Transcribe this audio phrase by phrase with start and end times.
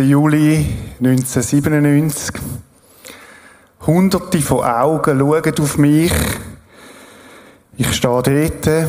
[0.00, 0.08] 12.
[0.08, 0.66] Juli
[0.98, 2.40] 1997.
[3.86, 6.12] Hunderte von Augen schauen auf mich.
[7.76, 8.88] Ich stehe dort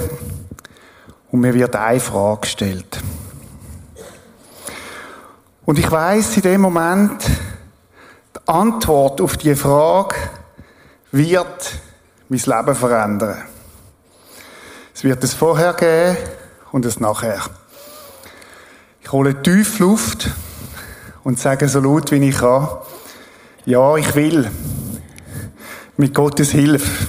[1.32, 3.02] und mir wird eine Frage gestellt.
[5.66, 10.16] Und ich weiß in dem Moment, die Antwort auf die Frage
[11.12, 11.73] wird
[12.30, 13.44] mein Leben verändern.
[14.96, 16.18] Es wird es vorher geben
[16.72, 17.42] und es nachher.
[19.02, 20.30] Ich hole tief Luft
[21.23, 22.67] und sage so laut, wie ich kann,
[23.66, 24.50] ja, ich will.
[25.97, 27.08] Mit Gottes Hilfe.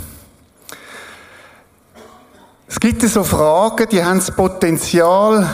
[2.68, 5.48] Es gibt so Fragen, die haben das Potenzial,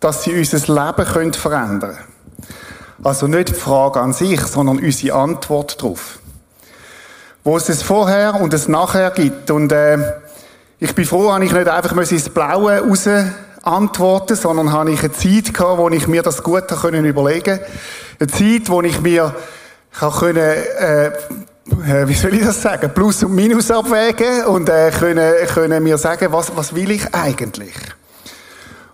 [0.00, 1.98] dass sie unser Leben verändern können.
[3.04, 6.18] Also nicht die Frage an sich, sondern unsere Antwort darauf.
[7.44, 9.50] Wo es es vorher und es nachher gibt.
[9.50, 9.98] Und äh,
[10.78, 13.08] ich bin froh, dass ich nicht einfach ins Blaue raus
[13.62, 17.60] antworten, sondern habe ich eine Zeit gehabt, wo ich mir das gut können überlegen
[18.18, 19.34] Eine Zeit, wo ich mir
[19.98, 25.32] können, äh, äh, wie soll ich das sagen, Plus und Minus abwägen und äh, können,
[25.46, 27.74] können mir sagen, was, was will ich eigentlich?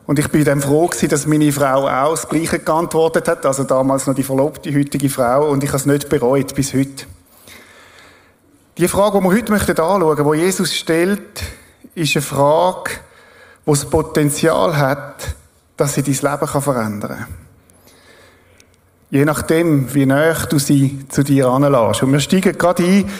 [0.06, 3.64] Und ich bin dann froh gewesen, dass meine Frau auch das Gleiche geantwortet hat, also
[3.64, 7.04] damals noch die verlobte, heutige Frau, und ich habe es nicht bereut bis heute.
[8.78, 11.42] Die Frage, die wir heute möchten anschauen, die Jesus stellt,
[11.94, 12.92] ist eine Frage,
[13.72, 15.36] das Potenzial hat,
[15.76, 17.26] dass sie dein Leben verändern kann.
[19.10, 22.02] Je nachdem, wie nah du sie zu dir anlässt.
[22.02, 23.10] Und wir steigen gerade ein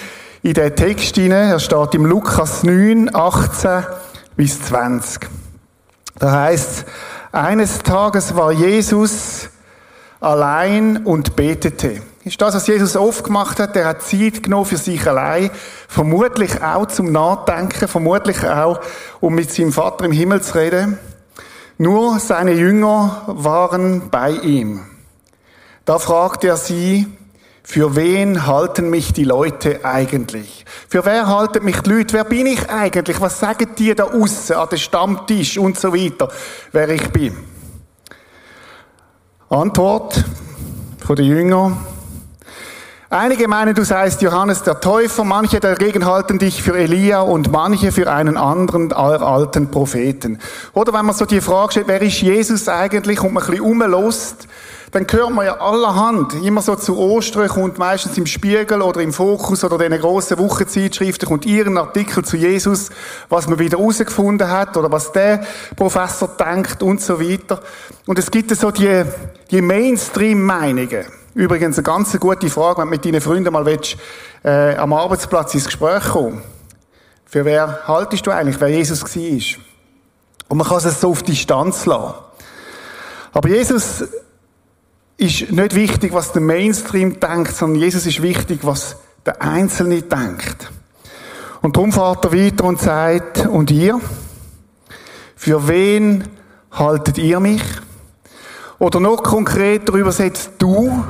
[0.42, 1.50] in den Text hinein.
[1.50, 3.84] Er steht im Lukas 9, 18
[4.36, 5.28] bis 20.
[6.18, 6.84] Da heißt
[7.32, 9.48] eines Tages war Jesus
[10.20, 12.02] allein und betete.
[12.28, 13.74] Ist das, was Jesus oft gemacht hat?
[13.74, 15.50] Er hat Zeit genommen für sich allein.
[15.88, 18.80] Vermutlich auch zum Nachdenken, vermutlich auch,
[19.20, 20.98] um mit seinem Vater im Himmel zu reden.
[21.78, 24.82] Nur seine Jünger waren bei ihm.
[25.86, 27.06] Da fragt er sie,
[27.62, 30.66] für wen halten mich die Leute eigentlich?
[30.86, 32.12] Für wer halten mich die Leute?
[32.12, 33.22] Wer bin ich eigentlich?
[33.22, 36.28] Was sagen die da außen an den Stammtisch und so weiter,
[36.72, 37.34] wer ich bin?
[39.48, 40.26] Antwort
[40.98, 41.78] von den Jüngern.
[43.10, 47.90] Einige meinen, du seist Johannes der Täufer, manche dagegen halten dich für Elia und manche
[47.90, 50.38] für einen anderen alten Propheten.
[50.74, 53.64] Oder wenn man so die Frage stellt, wer ist Jesus eigentlich und man ein bisschen
[53.64, 54.46] umlässt,
[54.90, 56.34] dann hört man ja allerhand.
[56.44, 60.36] Immer so zu Ostern kommt meistens im Spiegel oder im Fokus oder in den grossen
[60.36, 62.90] Wochenzeitschriften kommt ihren Artikel zu Jesus,
[63.30, 65.40] was man wieder herausgefunden hat oder was der
[65.76, 67.60] Professor denkt und so weiter.
[68.04, 69.04] Und es gibt so die,
[69.50, 71.06] die Mainstream-Meinungen.
[71.38, 73.96] Übrigens eine ganz gute Frage, wenn du mit deinen Freunden mal willst,
[74.42, 76.42] äh, am Arbeitsplatz ins Gespräch kommen.
[77.26, 79.62] Für wer haltest du eigentlich, wer Jesus war?
[80.48, 82.14] Und man kann es so auf Distanz lassen.
[83.32, 84.02] Aber Jesus
[85.16, 90.72] ist nicht wichtig, was der Mainstream denkt, sondern Jesus ist wichtig, was der Einzelne denkt.
[91.62, 94.00] Und darum fährt er weiter und sagt, und ihr?
[95.36, 96.24] Für wen
[96.72, 97.62] haltet ihr mich?
[98.80, 101.04] Oder noch konkreter übersetzt, du?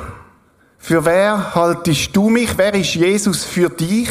[0.89, 2.57] Für wer haltest du mich?
[2.57, 4.09] Wer ist Jesus für dich?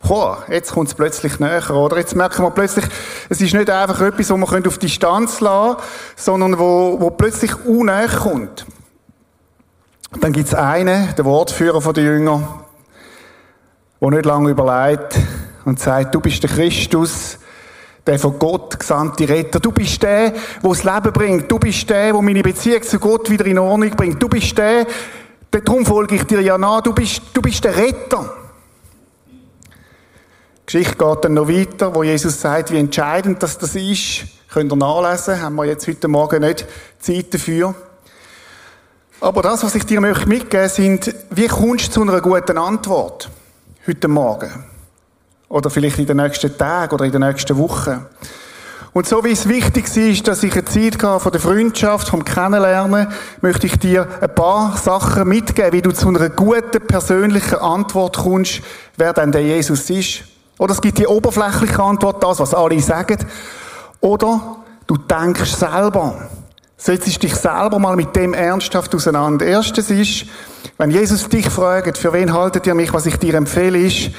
[0.00, 1.98] Boah, jetzt kommt es plötzlich näher, oder?
[1.98, 2.84] Jetzt merken wir plötzlich,
[3.28, 7.52] es ist nicht einfach etwas, wo man auf Distanz lassen können, sondern wo, wo plötzlich
[7.64, 8.64] unnäher kommt.
[10.20, 12.48] Dann gibt es einen, der Wortführer von den Jüngern,
[14.00, 15.18] der nicht lange überlegt
[15.64, 17.40] und sagt, du bist der Christus,
[18.06, 19.58] der von Gott gesandte Retter.
[19.58, 21.50] Du bist der, der das Leben bringt.
[21.50, 24.22] Du bist der, der meine Beziehung zu Gott wieder in Ordnung bringt.
[24.22, 24.86] Du bist der,
[25.60, 26.80] Darum folge ich dir ja nach.
[26.80, 28.34] Du bist, du bist der Retter.
[29.28, 34.24] Die Geschichte geht dann noch weiter, wo Jesus sagt, wie entscheidend das, das ist.
[34.52, 35.40] Könnt ihr nachlesen.
[35.40, 36.66] Haben wir jetzt heute Morgen nicht
[36.98, 37.74] Zeit dafür.
[39.20, 43.30] Aber das, was ich dir mitgeben möchte, sind, wie kommst du zu einer guten Antwort?
[43.86, 44.64] Heute Morgen.
[45.48, 48.06] Oder vielleicht in den nächsten Tagen oder in den nächsten Wochen.
[48.94, 52.24] Und so wie es wichtig ist, dass ich eine Zeit habe von der Freundschaft, vom
[52.24, 53.08] Kennenlernen,
[53.40, 58.60] möchte ich dir ein paar Sachen mitgeben, wie du zu einer guten persönlichen Antwort kommst,
[58.96, 60.22] wer denn der Jesus ist.
[60.58, 63.18] Oder es gibt die oberflächliche Antwort, das, was alle sagen.
[64.00, 66.28] Oder du denkst selber.
[66.76, 69.44] Setzt dich selber mal mit dem ernsthaft auseinander.
[69.44, 70.26] Erstens ist,
[70.78, 74.10] wenn Jesus dich fragt, für wen haltet ihr mich, was ich dir empfehle, ist,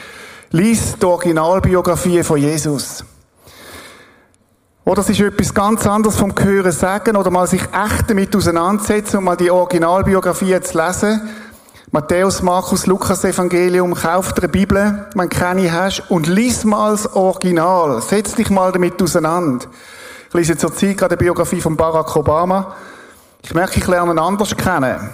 [0.51, 3.06] lies die Originalbiografie von Jesus.
[4.85, 9.17] Oder es ist etwas ganz anderes vom Hören sagen oder mal sich echt damit auseinandersetzen
[9.17, 11.27] und mal die Originalbiografie zu lesen.
[11.89, 16.91] Matthäus, Markus, Lukas Evangelium, kauf dir eine Bibel, wenn du keine hast, und lies mal
[16.91, 17.99] das Original.
[18.03, 19.65] Setz dich mal damit auseinander.
[20.27, 22.75] Ich lese zur Zeit gerade die Biografie von Barack Obama.
[23.41, 25.09] Ich merke, ich lerne ihn anders kennen,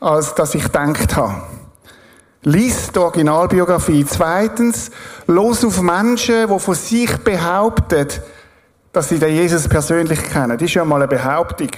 [0.00, 1.42] als dass ich gedacht habe.
[2.44, 4.06] Lies die Originalbiografie.
[4.06, 4.90] Zweitens,
[5.26, 8.08] los auf Menschen, die von sich behaupten,
[8.96, 10.56] dass sie den Jesus persönlich kennen.
[10.56, 11.68] Das ist ja mal eine Behauptung.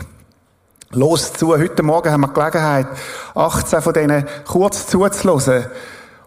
[0.90, 1.52] Los zu.
[1.52, 2.86] Heute Morgen haben wir Gelegenheit,
[3.34, 5.66] 18 von denen kurz zuzuhören.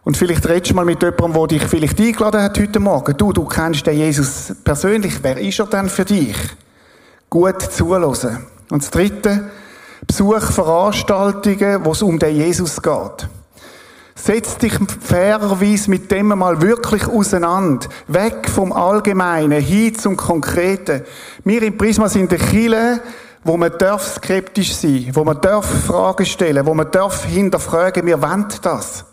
[0.04, 3.16] Und vielleicht redest du mal mit jemandem, der dich vielleicht eingeladen hat heute Morgen.
[3.16, 5.14] Du, du kennst den Jesus persönlich.
[5.22, 6.36] Wer ist er denn für dich?
[7.30, 8.46] Gut zuhören.
[8.70, 9.50] Und das Dritte,
[10.06, 13.30] Besuch Veranstaltungen, wo es um den Jesus geht.
[14.16, 17.88] Setz dich fairerweise mit dem mal wirklich auseinander.
[18.08, 21.04] Weg vom Allgemeinen, hin zum Konkreten.
[21.44, 23.02] Wir im Prisma sind der Chile,
[23.44, 28.22] wo man darf skeptisch sein, wo man darf Fragen stellen, wo man darf hinterfragen, wir
[28.22, 29.06] wollen das.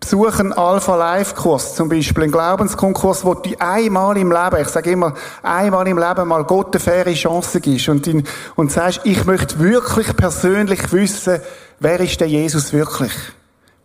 [0.00, 4.92] Besuchen Alpha Life Kurs, zum Beispiel einen Glaubenskonkurs, wo du einmal im Leben, ich sage
[4.92, 5.12] immer,
[5.42, 8.24] einmal im Leben mal Gott eine faire Chance gibst und, ihn,
[8.54, 11.40] und sagst, ich möchte wirklich persönlich wissen,
[11.80, 13.12] wer ist der Jesus wirklich?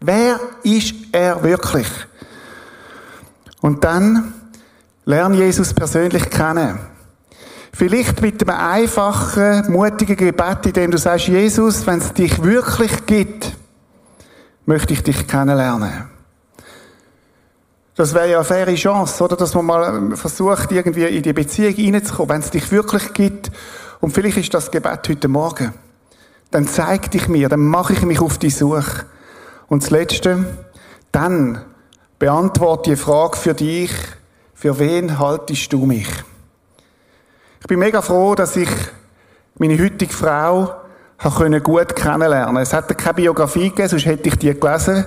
[0.05, 1.87] Wer ist er wirklich?
[3.61, 4.33] Und dann
[5.05, 6.77] lern Jesus persönlich kennen.
[7.71, 13.05] Vielleicht mit einem einfachen, mutigen Gebet, in dem du sagst, Jesus, wenn es dich wirklich
[13.05, 13.53] gibt,
[14.65, 16.09] möchte ich dich kennenlernen.
[17.95, 19.37] Das wäre ja eine faire Chance, oder?
[19.37, 23.51] Dass man mal versucht, irgendwie in die Beziehung reinzukommen, wenn es dich wirklich gibt.
[24.01, 25.73] Und vielleicht ist das Gebet heute Morgen.
[26.51, 29.05] Dann zeig dich mir, dann mache ich mich auf die Suche.
[29.73, 30.45] Und das Letzte,
[31.11, 31.65] dann
[32.19, 33.91] beantworte die Frage für dich,
[34.53, 36.07] für wen haltest du mich?
[37.59, 38.69] Ich bin mega froh, dass ich
[39.57, 40.75] meine heutige Frau
[41.17, 45.05] habe gut kennenlernen Es hat keine Biografie gegeben, sonst hätte ich die gelesen.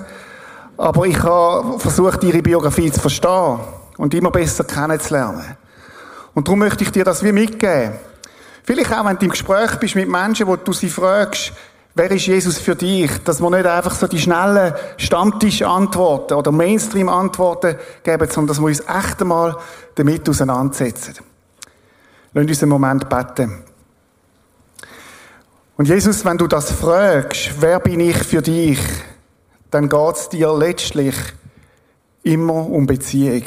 [0.76, 3.60] Aber ich habe versucht, ihre Biografie zu verstehen
[3.98, 5.56] und immer besser kennenzulernen.
[6.34, 7.92] Und darum möchte ich dir das wie mitgeben.
[8.64, 11.52] Vielleicht auch, wenn du im Gespräch bist mit Menschen, wo du sie fragst,
[11.98, 13.10] Wer ist Jesus für dich?
[13.24, 18.80] Dass wir nicht einfach so die schnellen Stammtisch-Antworten oder Mainstream-Antworten geben, sondern dass wir uns
[18.80, 19.56] echt einmal
[19.94, 21.14] damit auseinandersetzen.
[22.34, 23.62] Lass uns einen Moment beten.
[25.78, 28.78] Und Jesus, wenn du das fragst, wer bin ich für dich,
[29.70, 31.14] dann geht es dir letztlich
[32.22, 33.44] immer um Beziehung.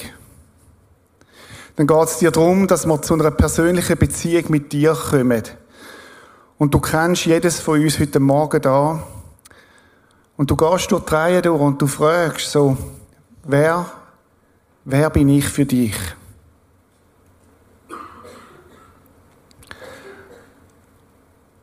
[1.75, 5.43] Dann geht es dir darum, dass wir zu einer persönlichen Beziehung mit dir kommen.
[6.59, 9.01] Und du kennst jedes von uns heute Morgen da.
[10.35, 12.77] Und du gehst durch die Reihe durch und du fragst so,
[13.45, 13.85] wer,
[14.83, 15.95] wer bin ich für dich?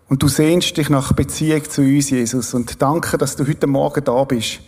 [0.09, 2.55] Und du sehnst dich nach Beziehung zu uns, Jesus.
[2.55, 4.61] Und danke, dass du heute Morgen da bist.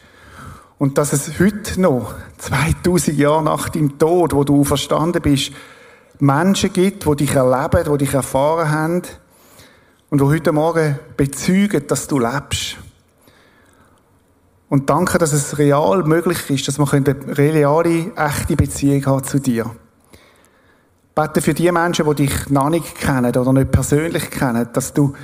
[0.76, 5.52] Und dass es heute noch, 2000 Jahre nach deinem Tod, wo du verstanden bist,
[6.18, 9.02] Menschen gibt, die dich erleben, die dich erfahren haben,
[10.10, 12.76] und wo heute Morgen bezeugen, dass du lebst.
[14.68, 19.38] Und danke, dass es real möglich ist, dass wir eine reale, echte Beziehung haben zu
[19.38, 19.70] dir.
[21.14, 25.14] Bete für die Menschen, die dich noch nicht kennen oder nicht persönlich kennen, dass du,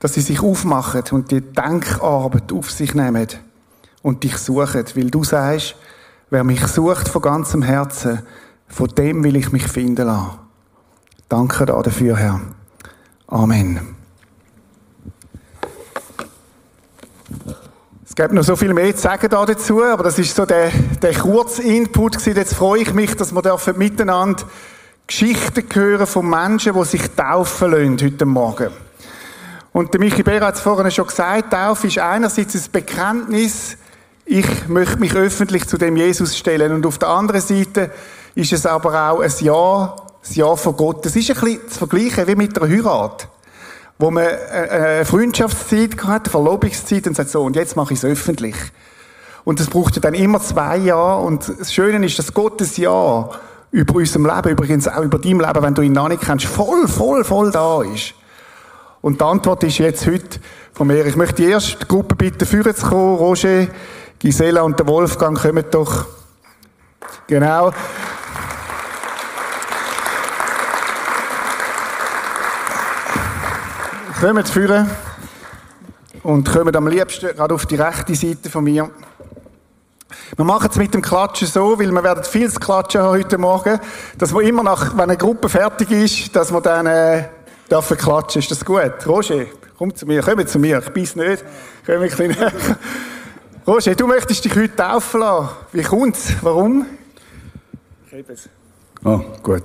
[0.00, 3.28] dass sie sich aufmachen und die Denkarbeit auf sich nehmen
[4.02, 5.76] und dich suchen, weil du sagst,
[6.30, 8.20] wer mich sucht von ganzem Herzen,
[8.66, 10.38] von dem will ich mich finden lassen.
[11.28, 12.40] Danke dafür, Herr.
[13.28, 13.99] Amen.
[18.06, 20.70] Es gibt noch so viel mehr zu sagen da dazu, aber das ist so der,
[21.00, 21.62] der kurze.
[21.62, 24.42] Jetzt freue ich mich, dass wir miteinander
[25.06, 28.70] Geschichten hören von Menschen, die sich taufen lassen heute Morgen.
[29.72, 33.76] Und der Michi Beer hat es vorhin schon gesagt, Taufe ist einerseits ein Bekenntnis,
[34.24, 36.72] ich möchte mich öffentlich zu dem Jesus stellen.
[36.72, 37.90] Und auf der anderen Seite
[38.34, 41.04] ist es aber auch ein Ja, ein Ja von Gott.
[41.04, 43.28] Das ist ein bisschen zu vergleichen wie mit einer Heirat
[44.00, 47.98] wo man äh, eine Freundschaftszeit hat, eine Verlobungszeit und sagt so, und jetzt mache ich
[47.98, 48.56] es öffentlich.
[49.44, 53.30] Und das braucht ja dann immer zwei Jahre und das Schöne ist, dass Gottes Jahr
[53.70, 56.88] über unserem Leben, übrigens auch über dein Leben, wenn du ihn noch nicht kennst, voll,
[56.88, 58.14] voll, voll da ist.
[59.00, 60.40] Und die Antwort ist jetzt heute
[60.72, 61.06] von mir.
[61.06, 63.16] Ich möchte die erste Gruppe bitten, führen zu kommen.
[63.16, 63.66] Roger,
[64.18, 66.06] Gisela und der Wolfgang, kommen doch.
[67.26, 67.70] Genau.
[74.20, 74.90] Kommen führen
[76.22, 78.90] und kommen am liebsten gerade auf die rechte Seite von mir.
[80.36, 83.38] Wir machen es mit dem Klatschen so, weil wir werden viel zu klatschen haben heute
[83.38, 83.80] Morgen,
[84.18, 87.28] dass wir immer nach, wenn eine Gruppe fertig ist, dass wir dann äh,
[87.70, 88.40] dürfen klatschen.
[88.40, 88.92] Ist das gut?
[89.06, 89.46] Roger,
[89.78, 91.42] komm zu mir, komm zu mir, ich beiß nicht.
[91.86, 92.52] Komm ein bisschen näher.
[93.66, 95.48] Roger, du möchtest dich heute taufen lassen.
[95.72, 96.34] Wie kommt's?
[96.42, 96.84] Warum?
[98.04, 98.50] Ich hebe es.
[99.02, 99.64] Ah, gut.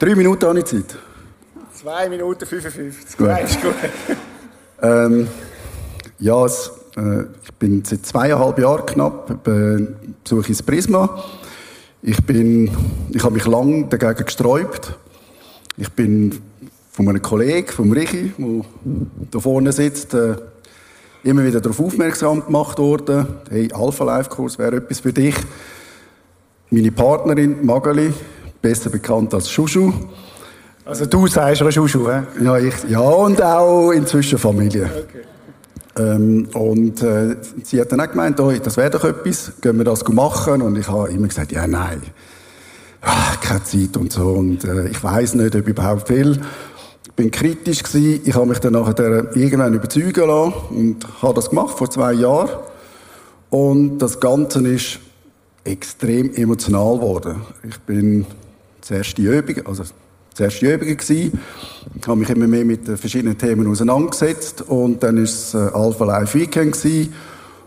[0.00, 0.98] Drei Minuten habe ich Zeit.
[1.80, 3.16] 2 Minuten 55.
[3.16, 3.28] Gut.
[3.62, 4.16] gut.
[4.82, 5.28] ähm,
[6.18, 9.86] ja, es, äh, ich bin seit zweieinhalb Jahren knapp, äh,
[10.22, 11.24] besuche ich das Prisma.
[12.02, 12.70] Ich bin,
[13.14, 14.98] ich habe mich lange dagegen gesträubt.
[15.78, 16.38] Ich bin
[16.90, 18.64] von einem Kollegen, vom Richi, der
[19.30, 20.36] da vorne sitzt, äh,
[21.24, 23.26] immer wieder darauf aufmerksam gemacht worden.
[23.48, 25.34] Hey, Alpha Life Kurs wäre etwas für dich.
[26.68, 28.12] Meine Partnerin Magali,
[28.60, 29.94] besser bekannt als Shushu.
[30.90, 32.22] Also du sagst eine Shushu, hä?
[32.42, 34.86] Ja, ich, ja und auch inzwischen Familie.
[34.86, 35.22] Okay.
[35.96, 39.84] Ähm, und äh, sie hat dann auch gemeint, oh, das wäre doch etwas, gehen wir
[39.84, 40.62] das machen?
[40.62, 42.02] Und ich habe immer gesagt, ja, nein,
[43.02, 44.30] Ach, keine Zeit und so.
[44.30, 46.40] Und äh, ich weiß nicht, ob überhaupt will.
[47.06, 48.22] Ich bin kritisch gewesen.
[48.24, 52.50] Ich habe mich dann nachher irgendwann überzeugen lassen und habe das gemacht vor zwei Jahren.
[53.48, 54.98] Und das Ganze ist
[55.62, 57.42] extrem emotional geworden.
[57.62, 58.26] Ich bin
[58.80, 59.84] zuerst die Übung, also
[60.34, 61.40] zuerst die gewesen.
[61.98, 66.04] Ich habe mich immer mehr mit verschiedenen Themen auseinandergesetzt und dann ist es äh, Alpha
[66.04, 67.12] Life Weekend gewesen.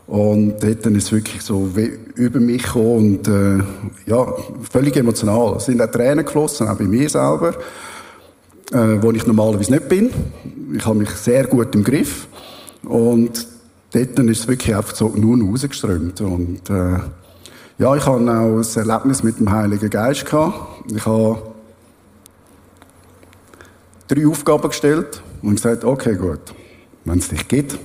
[0.06, 1.70] Und dort ist es wirklich so
[2.16, 3.64] über mich gekommen und äh,
[4.06, 4.34] ja,
[4.70, 5.56] völlig emotional.
[5.58, 7.54] Es sind auch Tränen geflossen, auch bei mir selber,
[8.72, 10.10] äh, wo ich normalerweise nicht bin.
[10.76, 12.28] Ich habe mich sehr gut im Griff
[12.84, 13.48] und
[13.94, 16.20] dort ist es wirklich einfach so nur rausgeströmt.
[16.20, 17.00] Und äh,
[17.78, 20.92] ja, ich habe auch ein Erlebnis mit dem Heiligen Geist gehabt.
[20.94, 21.53] Ich habe
[24.14, 26.54] drei Aufgaben gestellt und gesagt, okay, gut,
[27.06, 27.78] wenn es dich gibt,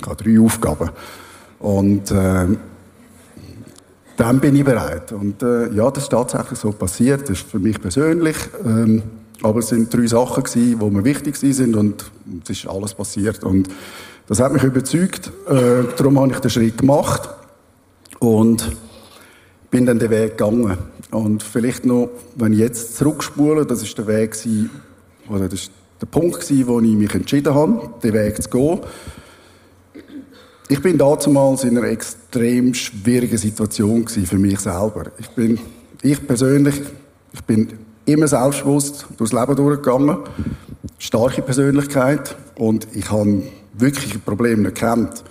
[0.00, 0.90] ich habe drei Aufgaben.
[1.58, 2.46] Und äh,
[4.16, 5.12] dann bin ich bereit.
[5.12, 7.22] Und äh, ja, das ist tatsächlich so passiert.
[7.22, 8.36] Das ist für mich persönlich.
[8.64, 9.02] Ähm,
[9.42, 12.10] aber es sind drei Sachen gewesen, die mir wichtig sind und
[12.42, 13.44] es ist alles passiert.
[13.44, 13.68] Und
[14.26, 15.30] das hat mich überzeugt.
[15.48, 17.28] Äh, darum habe ich den Schritt gemacht
[18.18, 18.70] und
[19.70, 20.78] bin dann den Weg gegangen.
[21.10, 24.34] Und vielleicht noch, wenn ich jetzt zurückspule, das ist der Weg
[25.28, 28.80] oder das ist der Punkt wo ich mich entschieden habe, den Weg zu gehen.
[30.68, 35.04] Ich bin damals in einer extrem schwierigen Situation für mich selber.
[35.18, 35.58] Ich bin,
[36.02, 36.82] ich persönlich,
[37.32, 40.18] ich bin immer selbstbewusst durchs Leben durchgegangen,
[40.98, 43.42] starke Persönlichkeit und ich habe
[43.74, 45.22] wirklich Probleme nicht gekannt.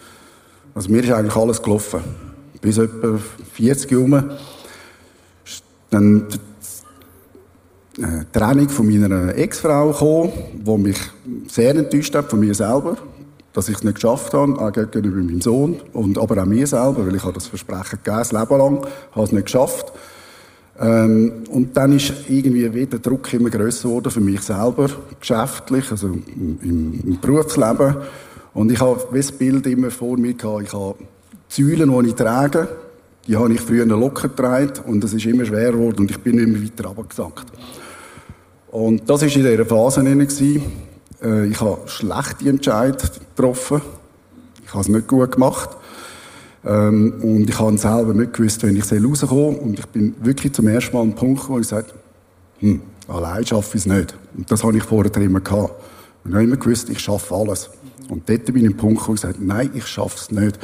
[0.74, 2.02] Also mir ist eigentlich alles gelaufen.
[2.62, 3.20] Bis etwa
[3.54, 4.32] 40 herum.
[5.90, 6.28] Dann
[7.98, 10.98] äh, Trennung von meiner Ex-Frau gekommen, die mich
[11.48, 12.98] sehr enttäuscht hat von mir selber
[13.56, 17.08] dass ich es nicht geschafft habe, auch gegenüber meinem Sohn und aber auch mir selber,
[17.08, 19.94] weil ich habe das Versprechen gegeben, das Leben lang, habe es nicht geschafft.
[20.78, 24.90] Ähm, und dann ist irgendwie wieder der Druck immer größer geworden für mich selber,
[25.22, 26.60] geschäftlich, also im,
[27.02, 27.96] im Berufsleben.
[28.54, 30.96] Und ich habe das Bild immer vor mir gehabt, ich habe
[31.48, 32.68] Säulen, die ich trage,
[33.26, 36.38] die habe ich früher locker getragen und es ist immer schwerer geworden und ich bin
[36.38, 37.46] immer weiter runtergesackt.
[38.76, 40.02] Und das war in dieser Phase.
[41.24, 43.82] Äh, ich habe schlechte Entscheidungen getroffen.
[44.66, 45.70] Ich habe es nicht gut gemacht.
[46.66, 49.58] Ähm, und ich habe selber nicht gewusst, wenn ich rauskomme.
[49.60, 51.88] Und ich bin wirklich zum ersten Mal an einem Punkt, wo ich sage,
[52.60, 54.14] hm, allein schaffe ich es nicht.
[54.36, 55.72] Und das habe ich vorher immer gehabt.
[56.26, 57.70] Und ich habe immer gewusst, ich schaffe alles.
[58.10, 60.60] Und dort bin ich an einem Punkt, wo ich sage, nein, ich schaffe es nicht.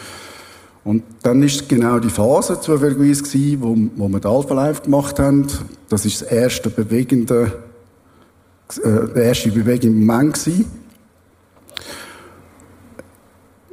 [0.84, 3.24] Und dann ist genau die Phase zufälligerweise
[3.62, 5.48] wo, wir den Alpha Life gemacht haben.
[5.88, 7.54] Das ist das erste bewegende
[8.80, 10.66] äh, der erste Bewegung im Moment gewesen.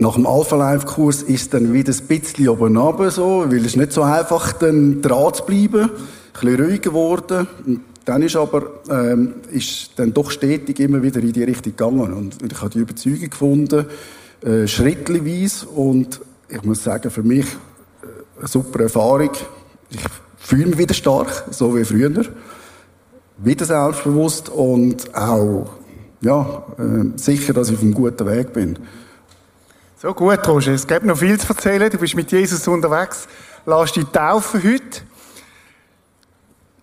[0.00, 4.02] Nach dem Alpha-Life-Kurs ist dann wieder ein bisschen oben runter, so, weil es nicht so
[4.02, 5.90] einfach dann dran zu bleiben.
[5.90, 5.90] Ein
[6.32, 7.48] bisschen ruhiger geworden.
[7.66, 12.12] Und dann ist aber, ähm, ist dann doch stetig immer wieder in die Richtung gegangen.
[12.12, 13.86] Und ich habe die Überzeugung gefunden,
[14.42, 15.66] äh, schrittweise.
[15.66, 19.32] Und ich muss sagen, für mich äh, eine super Erfahrung.
[19.90, 20.00] Ich
[20.36, 22.24] fühle mich wieder stark, so wie früher
[23.38, 25.70] wieder selbstbewusst und auch
[26.20, 28.78] ja, äh, sicher, dass ich auf einem guten Weg bin.
[30.00, 30.72] So gut, Roger.
[30.72, 31.90] Es gibt noch viel zu erzählen.
[31.90, 33.26] Du bist mit Jesus unterwegs.
[33.66, 35.02] Lass dich taufen heute.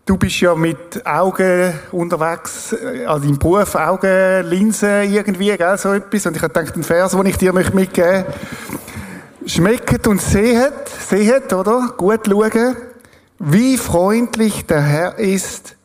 [0.06, 6.28] Du bist ja mit Augen unterwegs, äh, an deinem Beruf, Augenlinsen irgendwie, gell, so etwas.
[6.28, 8.26] Und ich habe gedacht, ein Vers, den ich dir mitgeben möchte.
[9.48, 11.94] Schmeckt und sehet, sehet, oder?
[11.98, 12.76] Gut schauen,
[13.40, 15.76] wie freundlich der Herr ist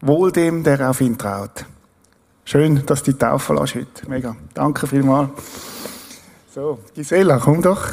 [0.00, 1.64] Wohl dem, der auf ihn traut.
[2.44, 4.08] Schön, dass du die Taufe lässt heute.
[4.08, 4.36] Mega.
[4.54, 5.30] Danke vielmals.
[6.54, 7.88] So, Gisela, komm doch.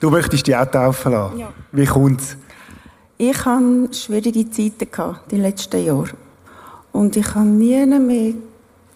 [0.00, 1.38] Du möchtest die auch taufen lassen.
[1.38, 1.52] Ja.
[1.70, 2.36] Wie kommt's?
[3.18, 6.10] Ich hatte schwierige Zeiten gehabt, die letzten Jahre.
[6.90, 8.34] Und ich habe nie mehr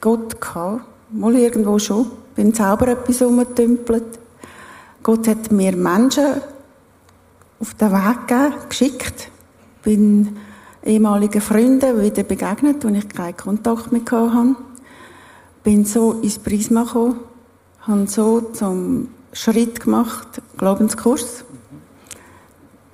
[0.00, 0.82] Gott gehabt.
[1.10, 2.06] Mal irgendwo schon.
[2.30, 4.18] Ich bin selber etwas umgetümpelt.
[5.02, 6.42] Gott hat mir Menschen
[7.60, 9.30] auf den Weg gegeben, geschickt.
[9.84, 10.36] Bin
[10.86, 14.56] ehemaligen Freunden wieder begegnet, wo ich keinen Kontakt mehr hatte.
[15.62, 17.20] Bin so ins Prisma gekommen,
[17.80, 21.44] habe so zum Schritt gemacht, Glaubenskurs,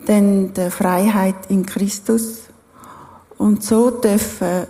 [0.06, 2.48] dann die Freiheit in Christus
[3.38, 4.66] und so dürfen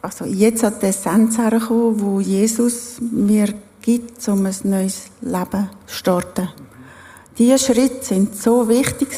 [0.00, 5.94] also jetzt hat der Essenz hergekommen, wo Jesus mir gibt, um ein neues Leben zu
[5.94, 6.48] starten.
[7.36, 9.12] Diese Schritte sind so wichtig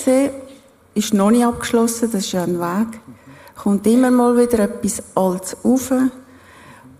[0.94, 3.00] ist noch nicht abgeschlossen, das ist ja ein Weg.
[3.56, 5.92] Kommt immer mal wieder etwas Altes auf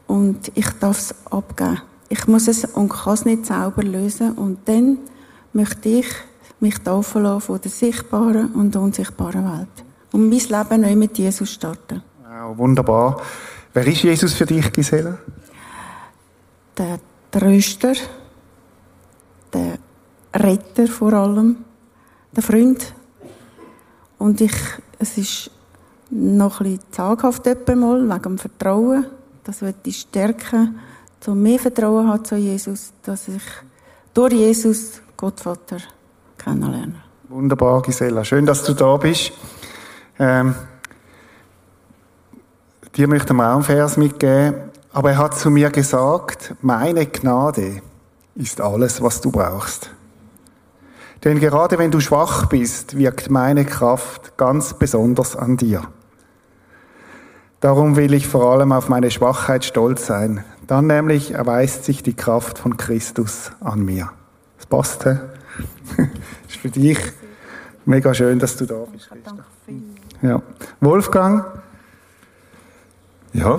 [0.06, 1.80] und ich darf es abgeben.
[2.08, 4.98] Ich muss es und kann es nicht selber lösen und dann
[5.52, 6.06] möchte ich
[6.60, 9.84] mich taufen lassen von der sichtbaren und unsichtbaren Welt.
[10.12, 12.02] Und mein Leben neu mit Jesus starten.
[12.22, 13.20] Wow, wunderbar.
[13.72, 15.18] Wer ist Jesus für dich, Gisela?
[16.76, 16.98] Der
[17.30, 17.94] Tröster,
[19.52, 19.78] der
[20.34, 21.58] Retter vor allem,
[22.34, 22.94] der Freund.
[24.20, 24.52] Und ich,
[24.98, 25.50] es ist
[26.10, 29.06] noch ein bisschen zaghaft mal, wegen dem Vertrauen.
[29.44, 30.78] Das wird ich stärken,
[31.26, 33.42] um mehr Vertrauen hat zu Jesus, dass ich
[34.12, 35.78] durch Jesus Gott Vater
[36.36, 36.96] kennenlerne.
[37.30, 38.22] Wunderbar, Gisela.
[38.22, 39.32] Schön, dass du da bist.
[40.18, 40.54] Ähm,
[42.94, 44.54] dir möchte ich auch einen Vers mitgeben.
[44.92, 47.80] Aber er hat zu mir gesagt, meine Gnade
[48.34, 49.90] ist alles, was du brauchst.
[51.24, 55.82] Denn gerade wenn du schwach bist, wirkt meine Kraft ganz besonders an dir.
[57.60, 60.44] Darum will ich vor allem auf meine Schwachheit stolz sein.
[60.66, 64.10] Dann nämlich erweist sich die Kraft von Christus an mir.
[64.56, 65.18] Das passt, hä?
[66.48, 66.98] ist für dich
[67.84, 69.10] mega schön, dass du da bist.
[70.22, 70.40] Ja.
[70.80, 71.44] Wolfgang?
[73.34, 73.58] Ja.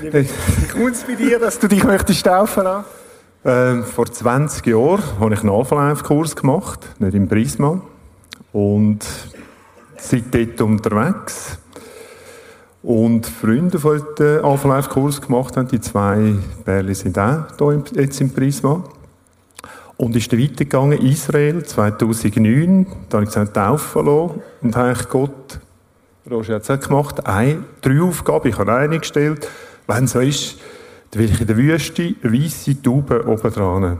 [0.00, 3.01] Wie kommt es bei dir, dass du dich möchtest taufen lassen?
[3.44, 7.80] Ähm, vor 20 Jahren habe ich einen Alpha-Life-Kurs gemacht, nicht im Prisma.
[8.52, 9.04] Und
[9.96, 11.58] seit dort unterwegs.
[12.82, 18.30] Und Freunde, die den Alpha-Life-Kurs gemacht haben, die zwei Bärli sind auch hier jetzt im
[18.30, 18.84] Prisma.
[19.96, 22.86] Und ist dann weitergegangen, Israel, 2009.
[23.08, 24.42] Da habe ich gesagt, taufen lassen.
[24.62, 25.60] Und habe ich Gott
[26.30, 27.26] Roger hat es auch gemacht.
[27.26, 29.48] Ein, drei Aufgaben, ich habe eine gestellt.
[29.86, 30.58] Wenn so ist,
[31.18, 33.98] will in der Wüste eine weisse Taube oben dran.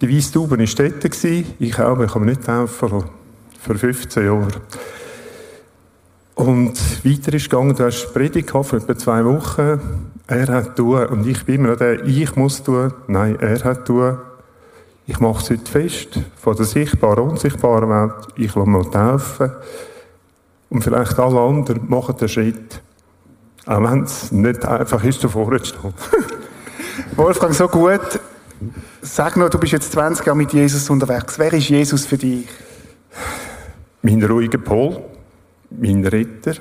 [0.00, 3.04] Die weisse Taube war dort, ich auch, ich habe mich nicht helfen.
[3.60, 4.52] Vor 15 Jahren.
[6.34, 9.78] Und weiter ist gegangen, du hast Predigt vor etwa zwei Wochen.
[10.26, 11.04] Er hat tun.
[11.08, 12.94] Und ich bin immer noch der, ich muss tun.
[13.08, 14.16] Nein, er hat tun.
[15.06, 16.18] Ich mache es heute fest.
[16.36, 18.28] Von der sichtbaren, unsichtbaren Welt.
[18.36, 19.52] Ich lasse mich helfen.
[20.70, 22.80] Und vielleicht alle anderen machen den Schritt.
[23.66, 25.94] Auch wenn es nicht einfach ist, davor zu stehen.
[27.16, 28.20] Wolfgang, so gut.
[29.02, 31.38] Sag noch, du bist jetzt 20 Jahre mit Jesus unterwegs.
[31.38, 32.46] Wer ist Jesus für dich?
[34.02, 35.02] Mein ruhiger Pol,
[35.70, 36.54] mein Retter,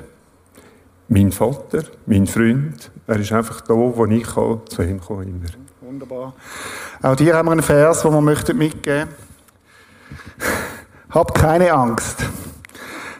[1.07, 2.91] mein Vater, mein Freund.
[3.07, 5.49] Er ist einfach da, wo ich kann, zu ihm komme immer.
[5.81, 6.33] Wunderbar.
[7.01, 9.09] Auch dir haben wir einen Vers, den wir möchten mitgeben.
[11.09, 12.23] Hab keine Angst.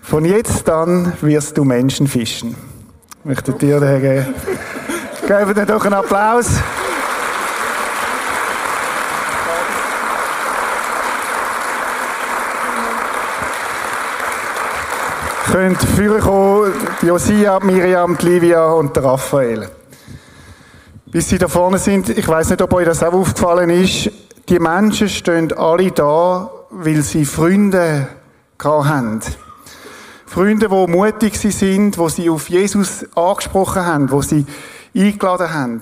[0.02, 2.56] Von jetzt an wirst du Menschen fischen.
[3.24, 4.34] Möchte dir den geben.
[5.28, 6.52] Geben dir doch einen Applaus.
[15.52, 19.68] Könnt führen kommen, Josia, Miriam, Livia und Raphael.
[21.08, 24.12] Bis sie da vorne sind, ich weiß nicht, ob euch das auch aufgefallen ist,
[24.48, 28.08] die Menschen stehen alle da, weil sie Freunde
[28.64, 29.22] haben.
[30.30, 34.46] Freunde, die mutig sind, wo sie auf Jesus angesprochen haben, wo sie
[34.96, 35.82] eingeladen haben.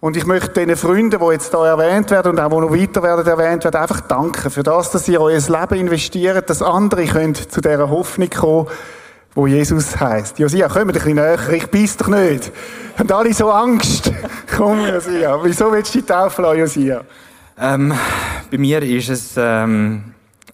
[0.00, 3.02] Und ich möchte diesen Freunden, die jetzt hier erwähnt werden und auch die noch weiter
[3.02, 7.34] werden erwähnt werden, einfach danken für das, dass ihr euer Leben investiert, dass andere können
[7.34, 8.68] zu dieser Hoffnung kommen,
[9.34, 10.38] wo Jesus heißt.
[10.38, 12.50] Josia, komm ein bisschen näher, ich beiß doch nicht.
[12.96, 14.10] Haben alle so Angst?
[14.56, 15.38] Komm, Josia.
[15.42, 17.02] Wieso willst du die Taufe lassen, Josia?
[17.58, 17.92] Ähm,
[18.50, 20.04] bei mir ist es ähm,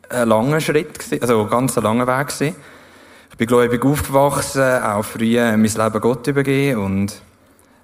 [0.08, 2.56] ein langer Schritt, also ein ganz langer Weg gewesen
[3.38, 7.22] bin gläubig aufgewachsen, auch früh mein Leben Gott übergeben und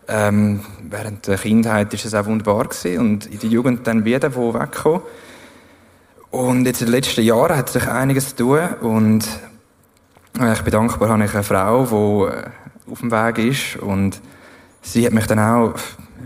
[0.08, 4.34] ähm, während der Kindheit ist es auch wunderbar gewesen und in der Jugend dann wieder
[4.34, 5.02] wo weggekommen.
[6.32, 9.28] Und jetzt in den letzten Jahren hat sich einiges zu tun und
[10.40, 14.20] äh, ich bin dankbar, habe ich eine Frau, die äh, auf dem Weg ist und
[14.82, 15.74] sie hat mich dann auch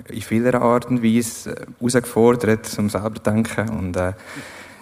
[0.09, 4.15] in vieler Art und Weise äh, herausgefordert, um selber denken und äh,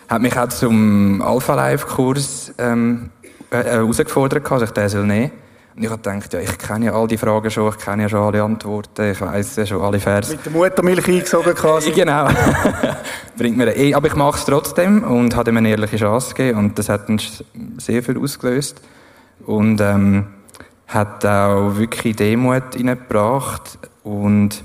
[0.09, 3.11] hat mich auch zum Alpha Life Kurs ähm,
[3.51, 5.31] äh, äh, herausgefordert, dass ich den soll nehmen
[5.77, 8.09] Und ich habe gedacht, ja, ich kenne ja all die Fragen schon, ich kenne ja
[8.09, 10.31] schon alle Antworten, ich weiss ja schon alle Vers.
[10.31, 11.91] Mit der Muttermilch eingesogen quasi.
[11.95, 12.29] Genau.
[13.37, 13.95] Bringt mir eh.
[13.95, 17.09] Aber ich mache es trotzdem und habe ihm eine ehrliche Chance gegeben und das hat
[17.09, 17.45] uns
[17.79, 18.81] sehr viel ausgelöst.
[19.47, 20.27] und ähm,
[20.87, 24.63] hat auch wirklich Demut reingebracht und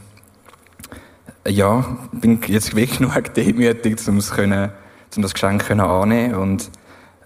[1.47, 4.71] ja, bin jetzt wirklich genug demütig, um es können,
[5.15, 6.69] um das Geschenk können annehmen und